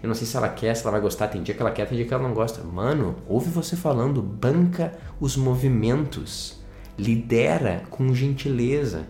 eu 0.03 0.09
não 0.09 0.15
sei 0.15 0.27
se 0.27 0.37
ela 0.37 0.49
quer, 0.49 0.75
se 0.75 0.83
ela 0.83 0.93
vai 0.93 1.01
gostar. 1.01 1.29
Tem 1.29 1.43
dia 1.43 1.55
que 1.55 1.61
ela 1.61 1.71
quer, 1.71 1.87
tem 1.87 1.97
dia 1.97 2.07
que 2.07 2.15
ela 2.15 2.23
não 2.23 2.35
gosta. 2.35 2.63
Mano, 2.63 3.17
ouve 3.29 3.51
você 3.51 3.77
falando, 3.77 4.23
banca 4.23 4.95
os 5.21 5.37
movimentos, 5.37 6.59
lidera 6.99 7.83
com 7.91 8.15
gentileza. 8.15 9.07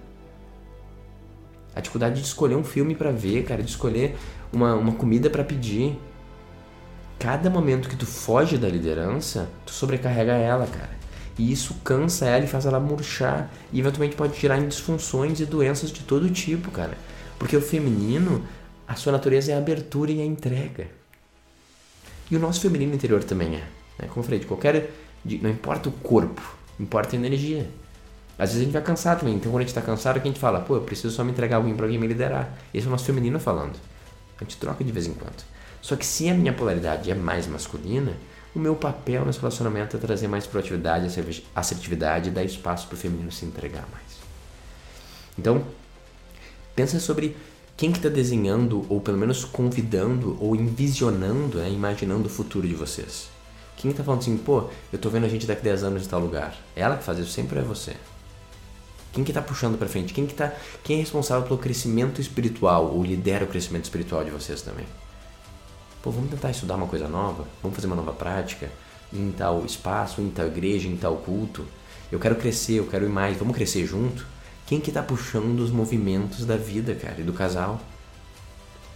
A 1.75 1.81
dificuldade 1.81 2.21
de 2.21 2.27
escolher 2.27 2.57
um 2.57 2.65
filme 2.65 2.95
para 2.95 3.11
ver, 3.11 3.45
cara, 3.45 3.63
de 3.63 3.71
escolher 3.71 4.17
uma, 4.53 4.75
uma 4.75 4.93
comida 4.93 5.29
para 5.29 5.45
pedir. 5.45 5.99
Cada 7.19 7.49
momento 7.49 7.89
que 7.89 7.97
tu 7.97 8.07
foge 8.07 8.59
da 8.59 8.69
liderança, 8.69 9.49
tu 9.65 9.73
sobrecarrega 9.73 10.33
ela, 10.33 10.67
cara. 10.67 11.04
E 11.39 11.51
isso 11.51 11.75
cansa 11.85 12.27
ela 12.27 12.45
e 12.45 12.49
faz 12.49 12.67
ela 12.67 12.79
murchar. 12.79 13.53
E 13.73 13.81
eventualmente 13.81 14.17
pode 14.17 14.35
tirar 14.35 14.59
em 14.59 14.69
disfunções 14.69 15.41
e 15.41 15.47
doenças 15.47 15.91
de 15.91 16.01
todo 16.03 16.31
tipo, 16.31 16.71
cara. 16.71 16.97
Porque 17.39 17.57
o 17.57 17.61
feminino 17.61 18.45
a 18.87 18.95
sua 18.95 19.13
natureza 19.13 19.53
é 19.53 19.55
a 19.55 19.59
abertura 19.59 20.13
e 20.13 20.21
a 20.21 20.25
entrega. 20.25 20.89
E 22.31 22.37
o 22.37 22.39
nosso 22.39 22.61
feminino 22.61 22.95
interior 22.95 23.25
também 23.25 23.57
é. 23.57 23.65
Né? 23.99 24.09
Como 24.09 24.19
eu 24.19 24.23
falei, 24.23 24.39
de 24.39 24.47
qualquer. 24.47 24.91
De, 25.25 25.39
não 25.39 25.51
importa 25.51 25.89
o 25.89 25.93
corpo, 25.93 26.43
importa 26.79 27.17
a 27.17 27.19
energia. 27.19 27.69
Às 28.39 28.51
vezes 28.51 28.63
a 28.63 28.65
gente 28.65 28.73
vai 28.73 28.83
cansar 28.83 29.19
também. 29.19 29.37
Então 29.37 29.51
quando 29.51 29.61
a 29.61 29.65
gente 29.65 29.71
está 29.71 29.81
cansado, 29.81 30.21
que 30.21 30.29
a 30.29 30.31
gente 30.31 30.41
fala, 30.41 30.61
pô, 30.61 30.77
eu 30.77 30.83
preciso 30.83 31.15
só 31.15 31.25
me 31.25 31.31
entregar 31.31 31.57
alguém 31.57 31.75
para 31.75 31.87
alguém 31.87 31.99
me 31.99 32.07
liderar. 32.07 32.53
Esse 32.73 32.87
é 32.87 32.89
o 32.89 32.91
nosso 32.91 33.05
feminino 33.05 33.41
falando. 33.41 33.79
A 34.39 34.45
gente 34.45 34.57
troca 34.59 34.85
de 34.85 34.93
vez 34.93 35.07
em 35.07 35.15
quando. 35.15 35.43
Só 35.81 35.97
que 35.97 36.05
se 36.05 36.29
a 36.29 36.35
minha 36.35 36.53
polaridade 36.53 37.11
é 37.11 37.15
mais 37.15 37.47
masculina, 37.47 38.13
o 38.55 38.59
meu 38.59 38.77
papel 38.77 39.25
nesse 39.25 39.41
relacionamento 39.41 39.97
é 39.97 40.01
trazer 40.01 40.29
mais 40.29 40.47
proatividade, 40.47 41.09
assertividade 41.55 42.29
e 42.29 42.33
dar 42.33 42.45
espaço 42.45 42.87
para 42.87 42.95
o 42.95 42.99
feminino 42.99 43.33
se 43.33 43.45
entregar 43.45 43.87
mais. 43.91 44.05
Então, 45.37 45.65
pensa 46.77 47.01
sobre 47.01 47.37
quem 47.77 47.91
que 47.91 47.99
está 47.99 48.09
desenhando, 48.09 48.87
ou 48.89 49.01
pelo 49.01 49.19
menos 49.19 49.45
convidando, 49.45 50.37
ou 50.41 50.55
envisionando, 50.55 51.59
né, 51.59 51.69
imaginando 51.69 52.27
o 52.27 52.31
futuro 52.31 52.69
de 52.69 52.75
vocês? 52.75 53.29
Quem 53.77 53.91
está 53.91 54.05
falando 54.05 54.21
assim, 54.21 54.37
pô, 54.37 54.69
eu 54.93 54.97
estou 54.97 55.11
vendo 55.11 55.27
a 55.27 55.29
gente 55.29 55.47
daqui 55.47 55.63
a 55.63 55.65
10 55.65 55.83
anos 55.83 56.07
em 56.07 56.09
tal 56.09 56.21
lugar? 56.21 56.57
Ela 56.77 56.97
que 56.97 57.03
faz 57.03 57.19
isso 57.19 57.33
sempre 57.33 57.59
é 57.59 57.63
você. 57.63 57.97
Quem 59.13 59.25
que 59.25 59.33
está 59.33 59.43
puxando 59.43 59.77
para 59.77 59.89
frente? 59.89 60.15
Quem 60.15 60.27
que 60.27 60.35
tá, 60.35 60.53
quem 60.85 60.97
é 60.97 61.01
responsável 61.01 61.47
pelo 61.47 61.59
crescimento 61.59 62.21
espiritual 62.21 62.95
ou 62.95 63.05
lidera 63.05 63.45
o 63.45 63.49
crescimento 63.49 63.85
espiritual 63.85 64.25
de 64.25 64.31
vocês 64.31 64.63
também? 64.63 64.87
Pô, 66.05 66.11
vamos 66.11 66.29
tentar 66.29 66.51
estudar 66.51 66.75
uma 66.75 66.87
coisa 66.87 67.09
nova? 67.09 67.47
Vamos 67.63 67.75
fazer 67.75 67.87
uma 67.87 67.97
nova 67.97 68.13
prática 68.13 68.71
em 69.11 69.33
tal 69.33 69.65
espaço, 69.65 70.21
em 70.21 70.29
tal 70.29 70.47
igreja, 70.49 70.87
em 70.87 70.99
tal 70.99 71.17
culto? 71.17 71.65
Eu 72.13 72.21
quero 72.21 72.37
crescer, 72.37 72.75
eu 72.75 72.87
quero 72.87 73.07
ir 73.07 73.09
mais. 73.09 73.39
Vamos 73.39 73.57
crescer 73.57 73.87
junto? 73.87 74.27
Quem 74.67 74.83
que 74.83 74.93
tá 74.93 75.03
puxando 75.03 75.61
os 75.61 75.71
movimentos 75.71 76.45
da 76.45 76.59
vida, 76.59 76.95
cara, 76.95 77.15
e 77.19 77.23
do 77.23 77.33
casal? 77.33 77.81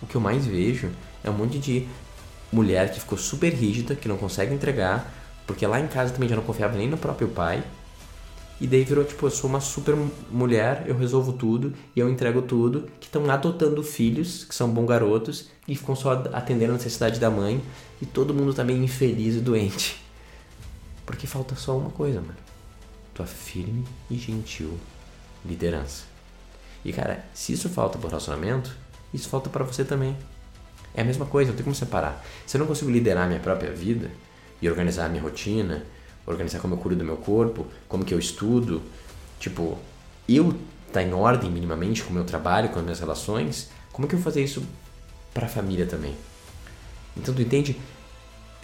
O 0.03 0.07
que 0.07 0.17
eu 0.17 0.21
mais 0.21 0.45
vejo 0.45 0.91
é 1.25 1.31
um 1.31 1.33
monte 1.33 1.59
de 1.59 1.89
mulher 2.53 2.93
que 2.93 3.01
ficou 3.01 3.17
super 3.17 3.55
rígida, 3.55 3.95
que 3.95 4.07
não 4.07 4.19
consegue 4.19 4.53
entregar, 4.53 5.11
porque 5.47 5.67
lá 5.67 5.81
em 5.81 5.87
casa 5.87 6.13
também 6.13 6.29
já 6.29 6.37
não 6.37 6.43
confiava 6.43 6.77
nem 6.77 6.91
no 6.91 6.99
próprio 6.99 7.29
pai. 7.29 7.65
E 8.61 8.67
daí 8.67 8.83
virou 8.83 9.05
tipo, 9.05 9.25
eu 9.27 9.31
sou 9.31 9.49
uma 9.49 9.61
super 9.61 9.95
mulher, 10.31 10.85
eu 10.87 10.97
resolvo 10.97 11.33
tudo 11.33 11.73
e 11.95 12.01
eu 12.01 12.09
entrego 12.09 12.43
tudo, 12.43 12.89
que 12.99 13.07
estão 13.07 13.29
adotando 13.31 13.83
filhos, 13.83 14.45
que 14.45 14.55
são 14.55 14.69
bons 14.69 14.87
garotos, 14.87 15.49
e 15.67 15.77
ficam 15.77 15.95
só 15.95 16.13
atendendo 16.33 16.73
a 16.73 16.77
necessidade 16.77 17.21
da 17.21 17.31
mãe, 17.31 17.63
e 18.03 18.07
todo 18.07 18.35
mundo 18.35 18.53
tá 18.53 18.65
meio 18.65 18.83
infeliz 18.83 19.37
e 19.37 19.41
doente. 19.41 20.03
Porque 21.07 21.27
falta 21.27 21.55
só 21.55 21.77
uma 21.77 21.91
coisa, 21.91 22.21
mano. 22.21 22.37
Tua 23.15 23.27
firme 23.27 23.85
e 24.11 24.17
gentil 24.17 24.77
liderança. 25.45 26.05
E 26.85 26.93
cara, 26.93 27.25
se 27.33 27.53
isso 27.53 27.69
falta 27.69 27.99
para 27.99 28.07
o 28.07 28.11
relacionamento, 28.11 28.75
isso 29.13 29.29
falta 29.29 29.49
para 29.49 29.65
você 29.65 29.85
também. 29.85 30.17
É 30.95 31.03
a 31.03 31.05
mesma 31.05 31.27
coisa, 31.27 31.51
não 31.51 31.57
tem 31.57 31.65
como 31.65 31.75
separar. 31.75 32.25
Se 32.47 32.57
eu 32.57 32.59
não 32.59 32.67
consigo 32.67 32.91
liderar 32.91 33.29
minha 33.29 33.41
própria 33.41 33.73
vida 33.73 34.11
e 34.61 34.69
organizar 34.69 35.07
a 35.07 35.09
minha 35.09 35.23
rotina, 35.23 35.85
organizar 36.29 36.61
como 36.61 36.75
eu 36.75 36.79
cuido 36.79 36.99
do 36.99 37.05
meu 37.05 37.17
corpo, 37.17 37.67
como 37.89 38.05
que 38.05 38.13
eu 38.13 38.19
estudo, 38.19 38.83
tipo, 39.41 39.79
eu 40.29 40.55
tá 40.93 41.03
em 41.03 41.13
ordem 41.13 41.51
minimamente 41.51 42.03
com 42.03 42.11
o 42.11 42.15
meu 42.15 42.25
trabalho, 42.25 42.69
com 42.69 42.79
as 42.79 42.85
minhas 42.85 43.01
relações, 43.01 43.71
como 43.93 44.07
que 44.07 44.15
eu 44.15 44.19
vou 44.19 44.25
fazer 44.25 44.43
isso 44.43 44.63
para 45.35 45.47
a 45.47 45.49
família 45.49 45.87
também? 45.87 46.15
Então 47.17 47.35
tu 47.35 47.43
entende? 47.43 47.77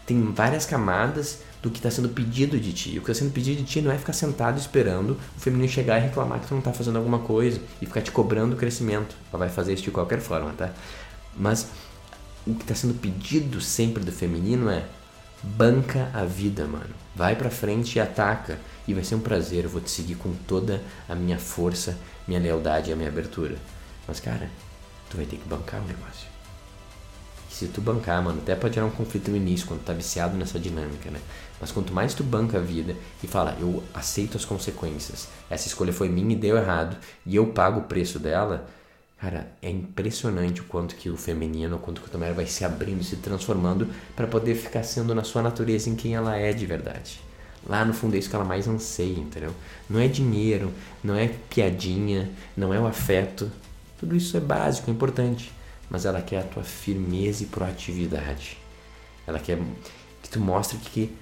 Tem 0.06 0.20
várias 0.32 0.66
camadas 0.66 1.40
do 1.62 1.70
que 1.70 1.78
está 1.78 1.90
sendo 1.90 2.10
pedido 2.10 2.60
de 2.60 2.72
ti. 2.72 2.90
O 2.90 3.02
que 3.02 3.10
está 3.10 3.14
sendo 3.14 3.32
pedido 3.32 3.56
de 3.56 3.64
ti 3.64 3.80
não 3.80 3.90
é 3.90 3.96
ficar 3.96 4.12
sentado 4.12 4.58
esperando 4.58 5.18
o 5.36 5.40
feminino 5.40 5.68
chegar 5.68 5.98
e 5.98 6.02
reclamar 6.02 6.40
que 6.40 6.46
tu 6.46 6.50
não 6.50 6.58
está 6.58 6.72
fazendo 6.72 6.96
alguma 6.96 7.20
coisa 7.20 7.60
e 7.80 7.86
ficar 7.86 8.02
te 8.02 8.10
cobrando 8.10 8.54
o 8.54 8.58
crescimento. 8.58 9.16
Ela 9.32 9.38
vai 9.38 9.48
fazer 9.48 9.72
isso 9.72 9.82
de 9.82 9.90
qualquer 9.90 10.20
forma, 10.20 10.52
tá? 10.52 10.70
Mas 11.34 11.68
o 12.46 12.54
que 12.54 12.62
está 12.62 12.74
sendo 12.74 12.94
pedido 12.94 13.60
sempre 13.62 14.04
do 14.04 14.12
feminino 14.12 14.68
é 14.68 14.84
banca 15.44 16.10
a 16.12 16.24
vida, 16.24 16.66
mano. 16.66 16.94
Vai 17.14 17.36
pra 17.36 17.50
frente 17.50 17.96
e 17.96 18.00
ataca. 18.00 18.58
E 18.86 18.92
vai 18.92 19.04
ser 19.04 19.14
um 19.14 19.20
prazer, 19.20 19.64
eu 19.64 19.70
vou 19.70 19.80
te 19.80 19.90
seguir 19.90 20.16
com 20.16 20.34
toda 20.46 20.82
a 21.08 21.14
minha 21.14 21.38
força, 21.38 21.96
minha 22.26 22.40
lealdade 22.40 22.90
e 22.90 22.92
a 22.92 22.96
minha 22.96 23.08
abertura. 23.08 23.56
Mas, 24.06 24.20
cara, 24.20 24.50
tu 25.08 25.16
vai 25.16 25.24
ter 25.24 25.36
que 25.36 25.48
bancar 25.48 25.80
o 25.80 25.86
negócio 25.86 26.34
se 27.54 27.68
tu 27.68 27.80
bancar, 27.80 28.20
mano, 28.20 28.40
até 28.42 28.56
pode 28.56 28.74
gerar 28.74 28.86
um 28.88 28.90
conflito 28.90 29.30
no 29.30 29.36
início, 29.36 29.68
quando 29.68 29.80
tu 29.80 29.84
tá 29.84 29.92
viciado 29.92 30.36
nessa 30.36 30.58
dinâmica, 30.58 31.08
né? 31.08 31.20
Mas 31.60 31.70
quanto 31.70 31.94
mais 31.94 32.12
tu 32.12 32.24
banca 32.24 32.58
a 32.58 32.60
vida 32.60 32.96
e 33.22 33.28
fala, 33.28 33.56
eu 33.60 33.80
aceito 33.94 34.36
as 34.36 34.44
consequências, 34.44 35.28
essa 35.48 35.68
escolha 35.68 35.92
foi 35.92 36.08
minha 36.08 36.32
e 36.32 36.36
deu 36.36 36.56
errado, 36.56 36.96
e 37.24 37.36
eu 37.36 37.46
pago 37.46 37.78
o 37.78 37.84
preço 37.84 38.18
dela, 38.18 38.66
cara, 39.18 39.52
é 39.62 39.70
impressionante 39.70 40.60
o 40.60 40.64
quanto 40.64 40.94
que 40.96 41.08
o 41.10 41.16
feminino, 41.16 41.76
o 41.76 41.78
quanto 41.78 42.00
que 42.00 42.14
a 42.14 42.18
mulher 42.18 42.34
vai 42.34 42.46
se 42.46 42.64
abrindo, 42.64 43.02
se 43.02 43.16
transformando 43.16 43.88
para 44.14 44.26
poder 44.26 44.54
ficar 44.54 44.82
sendo 44.82 45.14
na 45.14 45.24
sua 45.24 45.42
natureza 45.42 45.88
em 45.88 45.96
quem 45.96 46.14
ela 46.14 46.36
é 46.36 46.52
de 46.52 46.66
verdade. 46.66 47.20
Lá 47.66 47.84
no 47.84 47.94
fundo 47.94 48.14
é 48.14 48.18
isso 48.18 48.28
que 48.28 48.36
ela 48.36 48.44
mais 48.44 48.68
anseia, 48.68 49.18
entendeu? 49.18 49.54
Não 49.88 49.98
é 49.98 50.06
dinheiro, 50.06 50.70
não 51.02 51.14
é 51.14 51.28
piadinha, 51.48 52.30
não 52.56 52.74
é 52.74 52.78
o 52.78 52.86
afeto. 52.86 53.50
Tudo 53.98 54.14
isso 54.14 54.36
é 54.36 54.40
básico, 54.40 54.90
é 54.90 54.92
importante 54.92 55.50
mas 55.94 56.04
ela 56.04 56.20
quer 56.20 56.40
a 56.40 56.44
tua 56.44 56.62
firmeza 56.62 57.42
e 57.42 57.46
proatividade. 57.46 58.58
Ela 59.26 59.38
quer 59.38 59.58
que 60.22 60.28
tu 60.28 60.40
mostre 60.40 60.78
que 60.78 61.14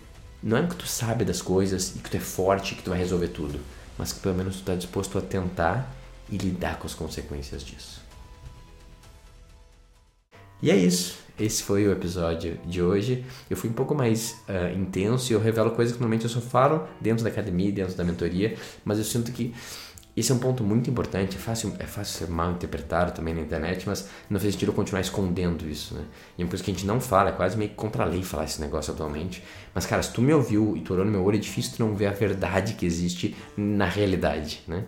não 0.42 0.56
é 0.56 0.66
que 0.66 0.74
tu 0.74 0.86
sabe 0.86 1.24
das 1.24 1.40
coisas 1.40 1.94
e 1.96 1.98
que 1.98 2.10
tu 2.10 2.16
é 2.16 2.20
forte, 2.20 2.74
que 2.74 2.82
tu 2.82 2.90
vai 2.90 2.98
resolver 2.98 3.28
tudo, 3.28 3.60
mas 3.96 4.12
que 4.12 4.20
pelo 4.20 4.34
menos 4.34 4.56
tu 4.56 4.60
está 4.60 4.74
disposto 4.74 5.18
a 5.18 5.20
tentar 5.20 5.94
e 6.32 6.38
lidar 6.38 6.78
com 6.78 6.86
as 6.86 6.94
consequências 6.94 7.62
disso. 7.62 8.00
E 10.62 10.70
é 10.70 10.76
isso. 10.76 11.20
Esse 11.38 11.62
foi 11.62 11.86
o 11.86 11.92
episódio 11.92 12.58
de 12.64 12.80
hoje. 12.82 13.24
Eu 13.50 13.56
fui 13.56 13.68
um 13.68 13.72
pouco 13.72 13.94
mais 13.94 14.42
uh, 14.48 14.76
intenso 14.76 15.32
e 15.32 15.34
eu 15.34 15.40
revelo 15.40 15.72
coisas 15.72 15.94
que 15.94 16.00
normalmente 16.00 16.24
eu 16.24 16.30
só 16.30 16.40
falo 16.40 16.86
dentro 17.00 17.24
da 17.24 17.30
academia, 17.30 17.70
dentro 17.70 17.94
da 17.94 18.04
mentoria, 18.04 18.56
mas 18.84 18.98
eu 18.98 19.04
sinto 19.04 19.32
que 19.32 19.54
esse 20.14 20.30
é 20.30 20.34
um 20.34 20.38
ponto 20.38 20.62
muito 20.62 20.90
importante, 20.90 21.36
é 21.36 21.40
fácil, 21.40 21.74
é 21.78 21.86
fácil 21.86 22.26
ser 22.26 22.30
mal 22.30 22.52
interpretado 22.52 23.12
também 23.12 23.32
na 23.32 23.40
internet, 23.40 23.88
mas 23.88 24.10
não 24.28 24.38
faz 24.38 24.52
sentido 24.52 24.68
eu 24.68 24.74
continuar 24.74 25.00
escondendo 25.00 25.66
isso, 25.66 25.94
né? 25.94 26.04
E 26.36 26.42
é 26.42 26.46
por 26.46 26.54
isso 26.54 26.62
que 26.62 26.70
a 26.70 26.74
gente 26.74 26.84
não 26.84 27.00
fala, 27.00 27.30
é 27.30 27.32
quase 27.32 27.56
meio 27.56 27.70
contra 27.70 28.04
a 28.04 28.06
lei 28.06 28.22
falar 28.22 28.44
esse 28.44 28.60
negócio 28.60 28.92
atualmente. 28.92 29.42
Mas, 29.74 29.86
cara, 29.86 30.02
se 30.02 30.12
tu 30.12 30.20
me 30.20 30.34
ouviu 30.34 30.76
e 30.76 30.82
tu 30.82 30.92
olhou 30.92 31.06
no 31.06 31.10
meu 31.10 31.24
olho, 31.24 31.36
é 31.36 31.40
difícil 31.40 31.72
tu 31.76 31.84
não 31.84 31.96
ver 31.96 32.08
a 32.08 32.12
verdade 32.12 32.74
que 32.74 32.84
existe 32.84 33.34
na 33.56 33.86
realidade, 33.86 34.62
né? 34.68 34.84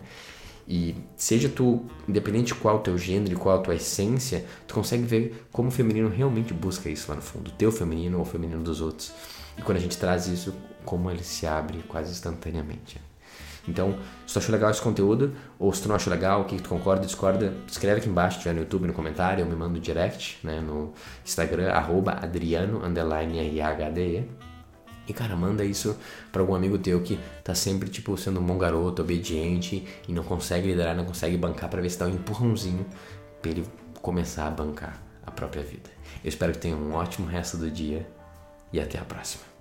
E 0.67 0.95
seja 1.15 1.47
tu, 1.47 1.85
independente 2.07 2.47
de 2.47 2.55
qual 2.55 2.77
o 2.77 2.79
teu 2.79 2.97
gênero 2.97 3.33
e 3.33 3.35
qual 3.35 3.59
a 3.59 3.61
tua 3.61 3.75
essência, 3.75 4.45
tu 4.67 4.73
consegue 4.73 5.03
ver 5.03 5.47
como 5.51 5.69
o 5.69 5.71
feminino 5.71 6.09
realmente 6.09 6.53
busca 6.53 6.89
isso 6.89 7.09
lá 7.09 7.15
no 7.15 7.21
fundo, 7.21 7.49
o 7.49 7.53
teu 7.53 7.71
feminino 7.71 8.17
ou 8.17 8.23
o 8.23 8.25
feminino 8.25 8.63
dos 8.63 8.81
outros. 8.81 9.11
E 9.57 9.61
quando 9.61 9.77
a 9.77 9.81
gente 9.81 9.97
traz 9.97 10.27
isso, 10.27 10.53
como 10.83 11.09
ele 11.09 11.23
se 11.23 11.45
abre 11.45 11.83
quase 11.87 12.11
instantaneamente. 12.11 12.99
Então, 13.67 13.97
se 14.27 14.33
tu 14.33 14.39
achou 14.39 14.53
legal 14.53 14.69
esse 14.69 14.81
conteúdo, 14.81 15.35
ou 15.57 15.73
se 15.73 15.81
tu 15.81 15.87
não 15.87 15.95
achou 15.95 16.11
legal, 16.11 16.41
o 16.41 16.45
que 16.45 16.61
tu 16.61 16.69
concorda, 16.69 17.05
discorda, 17.05 17.53
escreve 17.67 17.99
aqui 17.99 18.09
embaixo, 18.09 18.39
tiver 18.39 18.53
no 18.53 18.59
YouTube, 18.59 18.85
no 18.85 18.93
comentário, 18.93 19.43
ou 19.43 19.49
me 19.49 19.55
manda 19.55 19.73
no 19.73 19.79
direct, 19.79 20.37
né, 20.43 20.59
no 20.61 20.93
Instagram, 21.23 21.71
arroba 21.71 22.11
adriano, 22.11 22.85
underline 22.85 23.39
RHDE. 23.39 24.29
E 25.07 25.13
cara, 25.13 25.35
manda 25.35 25.63
isso 25.63 25.97
para 26.31 26.41
algum 26.41 26.55
amigo 26.55 26.77
teu 26.77 27.01
que 27.01 27.19
tá 27.43 27.53
sempre 27.53 27.89
tipo 27.89 28.17
sendo 28.17 28.39
um 28.39 28.43
bom 28.43 28.57
garoto, 28.57 29.01
obediente 29.01 29.85
e 30.07 30.13
não 30.13 30.23
consegue 30.23 30.67
liderar, 30.67 30.95
não 30.95 31.05
consegue 31.05 31.37
bancar 31.37 31.69
para 31.69 31.81
ver 31.81 31.89
se 31.89 31.99
dá 31.99 32.05
um 32.05 32.09
empurrãozinho 32.09 32.85
para 33.41 33.51
ele 33.51 33.65
começar 34.01 34.47
a 34.47 34.51
bancar 34.51 35.01
a 35.25 35.31
própria 35.31 35.63
vida. 35.63 35.89
Eu 36.23 36.29
espero 36.29 36.53
que 36.53 36.59
tenha 36.59 36.75
um 36.75 36.93
ótimo 36.93 37.27
resto 37.27 37.57
do 37.57 37.69
dia 37.69 38.07
e 38.71 38.79
até 38.79 38.97
a 38.97 39.03
próxima. 39.03 39.54